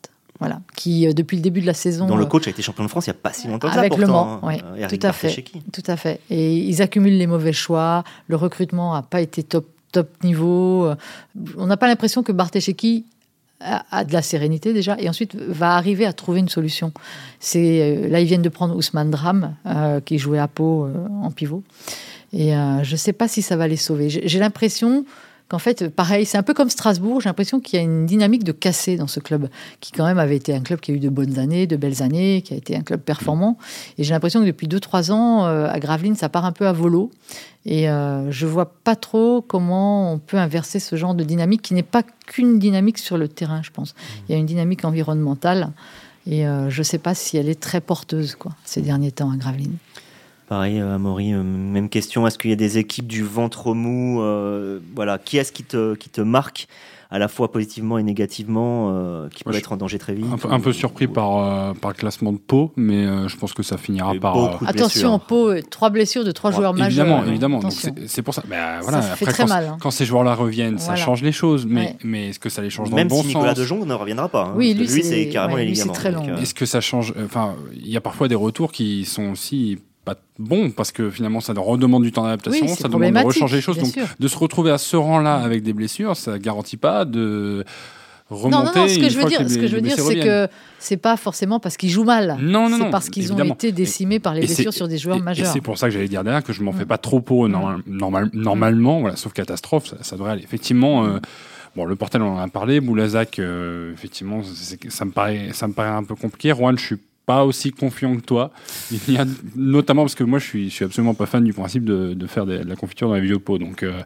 Voilà, 0.41 0.61
qui 0.77 1.07
euh, 1.09 1.13
depuis 1.13 1.37
le 1.37 1.43
début 1.43 1.61
de 1.63 1.67
la 1.67 1.75
saison, 1.75 2.07
dont 2.07 2.15
le 2.17 2.23
euh, 2.23 2.27
coach 2.27 2.47
a 2.47 2.51
été 2.51 2.63
champion 2.63 2.85
de 2.85 2.89
France 2.89 3.07
il 3.09 3.11
n'y 3.11 3.17
a 3.17 3.21
pas 3.21 3.33
si 3.33 3.49
longtemps 3.49 3.67
que 3.67 3.75
ça, 3.75 3.81
avec 3.81 3.97
le 3.97 4.07
Mans, 4.07 4.41
Eric 4.77 5.01
tout 5.01 5.07
à 5.07 5.13
fait, 5.13 5.45
tout 5.73 5.83
à 5.89 5.97
fait. 5.97 6.21
Et 6.31 6.59
ils 6.59 6.81
accumulent 6.81 7.19
les 7.19 7.27
mauvais 7.27 7.53
choix. 7.53 8.05
Le 8.29 8.37
recrutement 8.37 8.95
n'a 8.95 9.03
pas 9.03 9.21
été 9.21 9.43
top 9.43 9.67
top 9.91 10.09
niveau. 10.23 10.91
On 11.57 11.67
n'a 11.67 11.77
pas 11.77 11.89
l'impression 11.89 12.23
que 12.23 12.31
Barthécheki 12.31 13.05
a, 13.61 14.05
de 14.05 14.13
la 14.13 14.23
sérénité 14.23 14.73
déjà 14.73 14.95
et 15.01 15.09
ensuite 15.09 15.35
va 15.35 15.73
arriver 15.75 16.07
à 16.07 16.13
trouver 16.13 16.39
une 16.39 16.49
solution. 16.49 16.93
C'est 17.41 18.07
là 18.09 18.21
ils 18.21 18.27
viennent 18.27 18.43
de 18.43 18.49
prendre 18.49 18.77
Ousmane 18.77 19.11
Dram 19.11 19.55
euh, 19.67 19.99
qui 20.01 20.19
jouait 20.19 20.39
à 20.39 20.47
Pau 20.47 20.85
euh, 20.85 20.93
en 21.23 21.33
pivot 21.33 21.65
et 22.33 22.55
euh, 22.55 22.83
je 22.83 22.93
ne 22.93 22.97
sais 22.97 23.13
pas 23.13 23.29
si 23.29 23.43
ça 23.43 23.57
va 23.57 23.69
les 23.69 23.77
sauver. 23.77 24.09
J'ai 24.11 24.39
l'impression 24.39 25.05
qu'en 25.49 25.59
fait, 25.59 25.89
pareil, 25.89 26.27
c'est 26.27 26.37
un 26.37 26.43
peu 26.43 26.55
comme 26.55 26.69
Strasbourg. 26.69 27.21
J'ai 27.21 27.29
l'impression 27.29 27.59
qu'il 27.59 27.79
y 27.79 27.81
a 27.81 27.85
une 27.85 28.07
dynamique 28.07 28.45
de 28.45 28.53
cassé 28.53 28.97
dans 28.97 29.07
ce 29.07 29.19
club, 29.19 29.49
qui 29.81 29.93
quand 29.93 30.05
même 30.05 30.19
avait 30.19 30.37
été 30.37 30.55
un 30.55 30.61
club 30.61 30.81
qui 30.81 30.93
a 30.93 30.95
eu 30.95 30.99
de 30.99 31.09
bonnes 31.09 31.39
années, 31.39 31.67
de 31.67 31.77
belles 31.77 32.03
années, 32.03 32.43
qui 32.43 32.53
a 32.55 32.57
été 32.57 32.77
un 32.77 32.83
club 32.83 33.01
performant. 33.01 33.57
Et 33.97 34.05
j'ai 34.05 34.13
l'impression 34.13 34.41
que 34.41 34.47
depuis 34.47 34.69
2-3 34.69 35.11
ans, 35.11 35.47
euh, 35.47 35.67
à 35.69 35.79
Gravelines, 35.81 36.17
ça 36.17 36.29
part 36.29 36.45
un 36.45 36.53
peu 36.53 36.67
à 36.67 36.73
volo. 36.73 37.11
Et 37.65 37.89
euh, 37.89 38.31
je 38.31 38.47
vois 38.47 38.73
pas 38.85 38.97
trop 38.97 39.43
comment 39.43 40.13
on 40.13 40.19
peut 40.19 40.39
inverser 40.39 40.81
ce 40.81 40.97
genre 40.97 41.15
de 41.15 41.25
dynamique 41.25 41.63
qui 41.63 41.75
n'est 41.75 41.83
pas 41.83 42.03
qu'une 42.27 42.59
dynamique 42.59 42.99
sur 42.99 43.17
le 43.17 43.29
terrain, 43.29 43.63
je 43.63 43.71
pense. 43.71 43.95
Il 44.29 44.33
y 44.33 44.35
a 44.35 44.39
une 44.39 44.47
dynamique 44.47 44.85
environnementale. 44.85 45.71
Et 46.27 46.47
euh, 46.47 46.69
je 46.69 46.81
ne 46.81 46.85
sais 46.85 46.99
pas 46.99 47.15
si 47.15 47.39
elle 47.39 47.49
est 47.49 47.59
très 47.59 47.81
porteuse 47.81 48.37
ces 48.65 48.83
derniers 48.83 49.13
temps 49.13 49.31
à 49.31 49.37
Gravelines. 49.37 49.77
Pareil, 50.49 50.81
euh, 50.81 50.95
Amaury, 50.95 51.35
euh, 51.35 51.43
même 51.43 51.89
question. 51.89 52.27
Est-ce 52.27 52.39
qu'il 52.39 52.51
y 52.51 52.53
a 52.53 52.57
des 52.57 52.79
équipes 52.79 53.07
du 53.07 53.23
ventre 53.23 53.75
mou 53.75 54.23
Voilà, 54.95 55.19
qui 55.19 55.39
est-ce 55.39 55.53
qui 55.53 55.65
te, 55.65 55.95
qui 55.95 56.09
te 56.09 56.21
marque 56.21 56.69
à 57.11 57.19
la 57.19 57.29
fois 57.29 57.51
positivement 57.51 57.97
et 57.97 58.03
négativement, 58.03 58.93
euh, 58.93 59.29
qui 59.31 59.43
peut 59.43 59.55
être 59.55 59.73
en 59.73 59.77
danger 59.79 59.99
très 59.99 60.13
vite. 60.13 60.27
Un 60.49 60.61
peu, 60.61 60.73
surpris 60.73 61.07
par, 61.07 61.39
euh, 61.39 61.73
par 61.73 61.91
le 61.91 61.97
classement 61.97 62.33
de 62.33 62.39
Pau, 62.39 62.73
mais 62.77 63.07
euh, 63.07 63.29
je 63.29 63.37
pense 63.37 63.55
que 63.55 63.63
ça 63.63 63.79
finira 63.79 64.15
par. 64.15 64.63
Attention, 64.67 65.19
Pau, 65.19 65.53
trois 65.63 65.91
blessures 65.91 66.25
de 66.25 66.33
trois 66.33 66.51
joueurs 66.51 66.77
évidemment, 66.77 67.17
majeurs. 67.17 67.29
Évidemment, 67.29 67.61
c'est 67.71 68.23
pour 68.23 68.35
ça. 68.35 68.43
Bah, 68.49 68.81
voilà, 68.83 69.03
ça 69.03 69.17
fait 69.17 69.25
très 69.25 69.45
quand, 69.45 69.49
mal. 69.49 69.65
Hein. 69.65 69.77
Quand 69.81 69.91
ces 69.91 70.05
joueurs-là 70.05 70.35
reviennent, 70.35 70.79
ça 70.79 70.97
change 70.97 71.23
les 71.23 71.33
choses, 71.33 71.67
mais, 71.67 71.97
mais 72.05 72.31
est-ce 72.31 72.39
que 72.39 72.51
ça 72.51 72.63
les 72.63 72.71
change 72.71 72.91
dans 72.91 72.97
le 72.97 73.05
bon 73.05 73.09
sens 73.09 73.25
Même 73.25 73.31
si 73.31 73.37
Nicolas 73.37 73.55
De 73.55 73.65
Jong 73.65 73.87
ne 73.87 73.95
reviendra 73.95 74.29
pas. 74.29 74.47
Hein, 74.47 74.55
oui, 74.57 74.75
lui, 74.75 74.89
c'est 74.89 75.29
carrément 75.29 75.57
les 75.57 75.67
ligaments. 75.67 75.95
Est-ce 76.41 76.55
que 76.55 76.67
ça 76.67 76.81
change 76.81 77.15
Enfin, 77.25 77.55
il 77.75 77.89
y 77.89 77.97
a 77.97 78.01
parfois 78.01 78.29
des 78.29 78.35
retours 78.35 78.73
qui 78.73 79.05
sont 79.05 79.31
aussi 79.31 79.79
bon 80.39 80.71
parce 80.71 80.93
que 80.93 81.11
finalement 81.11 81.41
ça 81.41 81.53
redemande 81.57 82.03
du 82.03 82.13
temps 82.13 82.23
d'adaptation, 82.23 82.69
ça 82.69 82.89
demande 82.89 83.13
de 83.13 83.19
rechanger 83.19 83.57
les 83.57 83.63
choses. 83.63 83.79
Donc 83.79 83.99
de 84.19 84.29
se 84.29 84.39
retrouver 84.39 84.71
à 84.71 84.79
ce 84.79 84.97
rang-là 84.97 85.37
avec 85.37 85.63
des 85.63 85.73
blessures, 85.73 86.17
ça 86.17 86.39
garantit 86.39 86.77
pas 86.77 87.05
de 87.05 87.65
remonter. 88.31 88.79
Non, 88.79 88.83
non, 88.83 88.89
ce 88.89 88.99
que 88.99 89.09
je 89.09 89.19
veux 89.19 89.25
dire, 89.25 89.49
ce 89.49 89.59
que 89.59 89.67
je 89.67 89.75
veux 89.75 89.81
dire, 89.81 89.99
c'est 89.99 90.21
que 90.21 90.49
c'est 90.79 90.97
pas 90.97 91.17
forcément 91.17 91.61
parce 91.61 91.77
qu'ils 91.77 91.91
jouent 91.91 92.05
mal. 92.05 92.37
Non, 92.41 92.69
non, 92.69 92.79
C'est 92.79 92.91
parce 92.91 93.09
qu'ils 93.09 93.33
ont 93.33 93.45
été 93.45 93.73
décimés 93.73 94.21
par 94.21 94.35
les 94.35 94.41
blessures 94.41 94.73
sur 94.73 94.89
des 94.89 94.99
joueurs 94.99 95.21
majeurs. 95.21 95.49
Et 95.49 95.53
c'est 95.53 95.61
pour 95.61 95.79
ça 95.79 95.89
que 95.89 95.93
j'allais 95.93 96.09
dire 96.09 96.25
derrière 96.25 96.43
que 96.43 96.53
je 96.53 96.63
m'en 96.63 96.73
fais 96.73 96.87
pas 96.87 96.99
trop 96.99 97.21
pour 97.21 97.47
eux 97.47 97.49
normal, 97.49 98.31
normalement, 98.33 99.01
voilà, 99.01 99.17
sauf 99.17 99.33
catastrophe, 99.33 99.95
ça, 100.01 100.17
devrait 100.17 100.33
aller. 100.33 100.43
Effectivement. 100.43 101.05
Euh, 101.05 101.19
bon, 101.77 101.85
le 101.85 101.97
portel, 101.97 102.23
on 102.23 102.37
en 102.37 102.39
a 102.39 102.49
parlé. 102.49 102.81
Boulazac, 102.81 103.39
euh, 103.39 103.93
effectivement, 103.93 104.43
ça 104.89 105.05
me, 105.05 105.11
paraît, 105.11 105.51
ça 105.53 105.69
me 105.69 105.73
paraît 105.73 105.89
un 105.89 106.05
peu 106.05 106.15
compliqué. 106.15 106.53
Rouen, 106.53 106.77
je 106.77 106.85
suis 106.85 106.97
pas 107.29 107.45
aussi 107.45 107.73
confiant 107.73 108.17
que 108.17 108.23
toi. 108.23 108.51
Il 108.91 109.13
y 109.13 109.19
a, 109.19 109.27
notamment 109.55 110.05
parce 110.05 110.15
que 110.15 110.25
moi, 110.25 110.39
je 110.39 110.47
suis, 110.47 110.71
je 110.71 110.75
suis 110.75 110.85
absolument 110.87 111.13
pas 111.13 111.27
fan 111.27 111.45
du 111.45 111.53
principe 111.53 111.85
de, 111.85 112.15
de 112.15 112.27
faire 112.27 112.47
de 112.47 112.55
la 112.55 112.75
confiture 112.75 113.09
dans 113.09 113.17
les 113.17 113.21
vieux 113.21 113.39
pots. 113.39 113.59
Donc, 113.59 113.83
euh, 113.83 114.01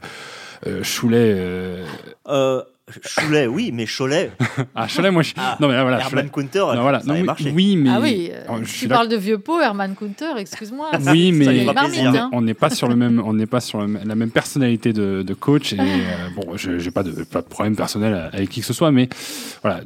euh 0.66 0.82
Choulet. 0.82 1.32
Euh, 1.36 1.86
euh 2.26 2.62
Cholet, 2.90 3.46
oui, 3.46 3.70
mais 3.72 3.86
Cholet. 3.86 4.32
ah, 4.74 4.88
Cholet, 4.88 5.12
moi, 5.12 5.22
je... 5.22 5.34
Ah, 5.36 5.56
non, 5.60 5.68
mais 5.68 5.80
voilà. 5.80 6.00
Herman 6.00 6.28
Counter, 6.30 6.64
non, 6.74 6.82
voilà. 6.82 7.00
ça 7.00 7.14
non, 7.14 7.22
marché. 7.22 7.52
Oui, 7.54 7.76
mais. 7.76 7.90
Ah 7.90 8.00
oui, 8.00 8.30
euh, 8.32 8.60
tu 8.64 8.88
parles 8.88 9.08
de 9.08 9.16
vieux 9.16 9.38
pot, 9.38 9.60
Herman 9.60 9.94
Counter, 9.94 10.32
excuse-moi. 10.38 10.90
Oui, 11.12 11.30
mais 11.32 11.66
on 12.32 12.42
n'est 12.42 12.54
pas 12.54 12.70
sur 12.70 12.88
le 12.88 12.96
même, 12.96 13.22
on 13.24 13.34
n'est 13.34 13.46
pas 13.46 13.60
sur 13.60 13.86
la 13.86 14.14
même 14.14 14.30
personnalité 14.30 14.92
de, 14.92 15.22
de 15.22 15.34
coach. 15.34 15.72
Et 15.74 15.78
euh, 15.80 16.28
bon, 16.34 16.56
j'ai 16.56 16.90
pas 16.90 17.04
de, 17.04 17.22
pas 17.24 17.42
de 17.42 17.46
problème 17.46 17.76
personnel 17.76 18.30
avec 18.32 18.48
qui 18.48 18.60
que 18.60 18.66
ce 18.66 18.72
soit, 18.72 18.90
mais 18.90 19.08
voilà, 19.62 19.82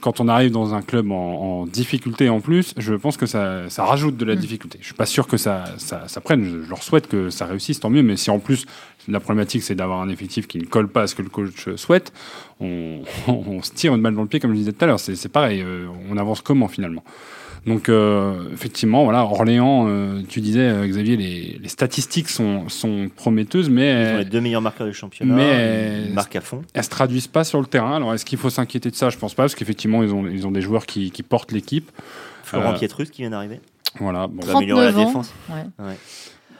quand 0.00 0.20
on 0.20 0.26
arrive 0.26 0.50
dans 0.50 0.74
un 0.74 0.82
club 0.82 1.12
en, 1.12 1.60
en 1.60 1.66
difficulté 1.66 2.28
en 2.28 2.40
plus, 2.40 2.74
je 2.76 2.94
pense 2.94 3.16
que 3.16 3.26
ça, 3.26 3.68
ça 3.68 3.84
rajoute 3.84 4.16
de 4.16 4.24
la 4.24 4.34
mm. 4.34 4.38
difficulté. 4.38 4.78
Je 4.80 4.86
suis 4.86 4.94
pas 4.94 5.06
sûr 5.06 5.28
que 5.28 5.36
ça, 5.36 5.64
ça, 5.78 6.08
ça 6.08 6.20
prenne. 6.20 6.44
Je, 6.44 6.64
je 6.64 6.68
leur 6.68 6.82
souhaite 6.82 7.06
que 7.06 7.30
ça 7.30 7.46
réussisse, 7.46 7.78
tant 7.78 7.90
mieux. 7.90 8.02
Mais 8.02 8.16
si 8.16 8.30
en 8.30 8.40
plus 8.40 8.66
la 9.08 9.20
problématique, 9.20 9.62
c'est 9.62 9.74
d'avoir 9.74 10.00
un 10.00 10.08
effectif 10.08 10.46
qui 10.46 10.58
ne 10.58 10.64
colle 10.64 10.88
pas 10.88 11.02
à 11.02 11.06
ce 11.06 11.14
que 11.14 11.22
le 11.22 11.28
coach 11.28 11.74
souhaite. 11.76 12.12
On, 12.60 13.02
se 13.62 13.72
tire 13.72 13.94
une 13.94 14.02
balle 14.02 14.14
dans 14.14 14.22
le 14.22 14.28
pied, 14.28 14.40
comme 14.40 14.52
je 14.52 14.56
disais 14.56 14.72
tout 14.72 14.84
à 14.84 14.88
l'heure. 14.88 15.00
C'est 15.00 15.28
pareil. 15.28 15.62
Euh, 15.62 15.86
on 16.10 16.16
avance 16.16 16.40
comment 16.40 16.68
finalement? 16.68 17.04
Donc 17.66 17.90
euh, 17.90 18.50
effectivement, 18.54 19.04
voilà, 19.04 19.22
Orléans, 19.22 19.84
euh, 19.86 20.22
tu 20.26 20.40
disais 20.40 20.88
Xavier, 20.88 21.16
les, 21.18 21.68
statistiques 21.68 22.30
sont, 22.30 22.64
prometteuses, 23.16 23.68
mais 23.68 24.02
ils 24.02 24.10
sont 24.12 24.18
les 24.18 24.24
deux 24.24 24.40
meilleurs 24.40 24.62
marqueurs 24.62 24.86
du 24.86 24.94
championnat, 24.94 25.34
mais 25.34 26.04
ils 26.06 26.14
marquent 26.14 26.36
à 26.36 26.40
fond. 26.40 26.62
Elles 26.72 26.84
se 26.84 26.88
traduisent 26.88 27.26
pas 27.26 27.44
sur 27.44 27.60
le 27.60 27.66
terrain. 27.66 27.96
Alors 27.96 28.14
est-ce 28.14 28.24
qu'il 28.24 28.38
faut 28.38 28.48
s'inquiéter 28.48 28.90
de 28.90 28.96
ça? 28.96 29.10
Je 29.10 29.18
pense 29.18 29.34
pas, 29.34 29.42
parce 29.42 29.54
qu'effectivement 29.54 30.02
ils 30.02 30.14
ont, 30.14 30.26
ils 30.26 30.46
ont 30.46 30.50
des 30.50 30.62
joueurs 30.62 30.86
qui, 30.86 31.10
portent 31.28 31.52
l'équipe. 31.52 31.90
Florent 32.44 32.72
Pietrus 32.74 33.10
qui 33.10 33.22
vient 33.22 33.30
d'arriver. 33.30 33.60
Voilà, 33.98 34.26
bon. 34.26 34.42
améliorer 34.56 34.86
la 34.86 34.92
défense. 34.92 35.34
Ouais. 35.50 35.96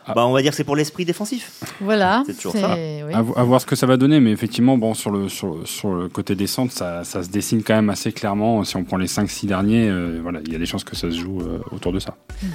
Ah. 0.07 0.15
Bah, 0.15 0.27
on 0.27 0.33
va 0.33 0.43
dire 0.43 0.51
que 0.51 0.57
c'est 0.57 0.65
pour 0.65 0.77
l'esprit 0.77 1.05
défensif. 1.05 1.63
Voilà. 1.81 2.23
C'est 2.27 2.35
toujours 2.35 2.53
ça. 2.53 2.77
À, 3.13 3.23
voir 3.45 3.61
ce 3.61 3.67
que 3.67 3.77
ça 3.77 3.87
va 3.87 3.97
donner, 3.97 4.21
mais 4.21 4.33
effectivement, 4.33 4.79
bon, 4.79 4.95
sur 4.95 5.11
le, 5.11 5.29
sur, 5.29 5.67
sur 5.67 5.95
le 5.95 6.09
côté 6.09 6.35
descente, 6.35 6.73
ça, 6.73 7.05
ça, 7.05 7.23
se 7.23 7.29
dessine 7.29 7.63
quand 7.63 7.75
même 7.75 7.91
assez 7.91 8.13
clairement. 8.13 8.65
Si 8.65 8.77
on 8.77 8.85
prend 8.85 8.97
les 8.97 9.07
5-6 9.07 9.47
derniers, 9.47 9.89
euh, 9.89 10.21
voilà, 10.23 10.41
il 10.45 10.53
y 10.53 10.57
a 10.57 10.59
des 10.59 10.67
chances 10.67 10.85
que 10.85 10.97
ça 10.97 11.11
se 11.11 11.19
joue 11.19 11.41
euh, 11.41 11.59
autour 11.71 11.93
de 11.93 11.99
ça. 11.99 12.17
Hmm. 12.43 12.47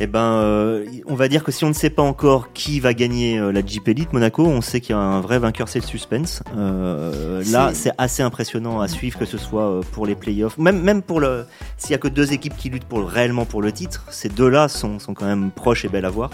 Eh 0.00 0.06
ben, 0.06 0.20
euh, 0.20 0.86
on 1.06 1.16
va 1.16 1.26
dire 1.26 1.42
que 1.42 1.50
si 1.50 1.64
on 1.64 1.68
ne 1.68 1.74
sait 1.74 1.90
pas 1.90 2.02
encore 2.02 2.52
qui 2.52 2.78
va 2.78 2.94
gagner 2.94 3.38
euh, 3.38 3.50
la 3.50 3.66
Jeep 3.66 3.88
Elite 3.88 4.12
Monaco, 4.12 4.44
on 4.46 4.60
sait 4.60 4.80
qu'il 4.80 4.94
y 4.94 4.98
a 4.98 5.00
un 5.00 5.20
vrai 5.20 5.40
vainqueur, 5.40 5.68
c'est 5.68 5.80
le 5.80 5.86
suspense. 5.86 6.42
Euh, 6.56 7.42
là, 7.50 7.72
c'est 7.74 7.90
assez 7.98 8.22
impressionnant 8.22 8.80
à 8.80 8.86
suivre, 8.86 9.18
que 9.18 9.24
ce 9.24 9.38
soit 9.38 9.80
pour 9.92 10.06
les 10.06 10.14
playoffs, 10.14 10.56
même 10.56 10.80
même 10.80 11.02
pour 11.02 11.18
le. 11.18 11.46
S'il 11.78 11.90
y 11.90 11.94
a 11.94 11.98
que 11.98 12.06
deux 12.06 12.32
équipes 12.32 12.56
qui 12.56 12.70
luttent 12.70 12.84
pour 12.84 13.08
réellement 13.08 13.44
pour 13.44 13.60
le 13.60 13.72
titre, 13.72 14.04
ces 14.10 14.28
deux-là 14.28 14.68
sont, 14.68 15.00
sont 15.00 15.14
quand 15.14 15.26
même 15.26 15.50
proches 15.50 15.84
et 15.84 15.88
belles 15.88 16.04
à 16.04 16.10
voir. 16.10 16.30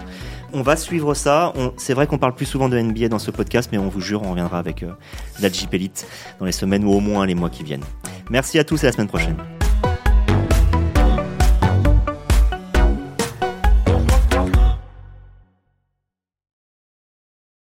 On 0.53 0.61
va 0.61 0.75
suivre 0.75 1.15
ça. 1.15 1.51
C'est 1.77 1.93
vrai 1.93 2.05
qu'on 2.05 2.19
parle 2.19 2.35
plus 2.35 2.45
souvent 2.45 2.69
de 2.69 2.79
NBA 2.79 3.09
dans 3.09 3.19
ce 3.19 3.31
podcast, 3.31 3.69
mais 3.71 3.79
on 3.79 3.89
vous 3.89 4.01
jure, 4.01 4.21
on 4.23 4.29
reviendra 4.29 4.59
avec 4.59 4.85
la 5.41 5.49
Jeep 5.49 5.73
Elite 5.73 6.05
dans 6.39 6.45
les 6.45 6.51
semaines 6.51 6.83
ou 6.85 6.91
au 6.91 6.99
moins 6.99 7.25
les 7.25 7.35
mois 7.35 7.49
qui 7.49 7.63
viennent. 7.63 7.83
Merci 8.29 8.59
à 8.59 8.63
tous 8.63 8.83
et 8.83 8.85
à 8.85 8.89
la 8.89 8.93
semaine 8.93 9.07
prochaine. 9.07 9.35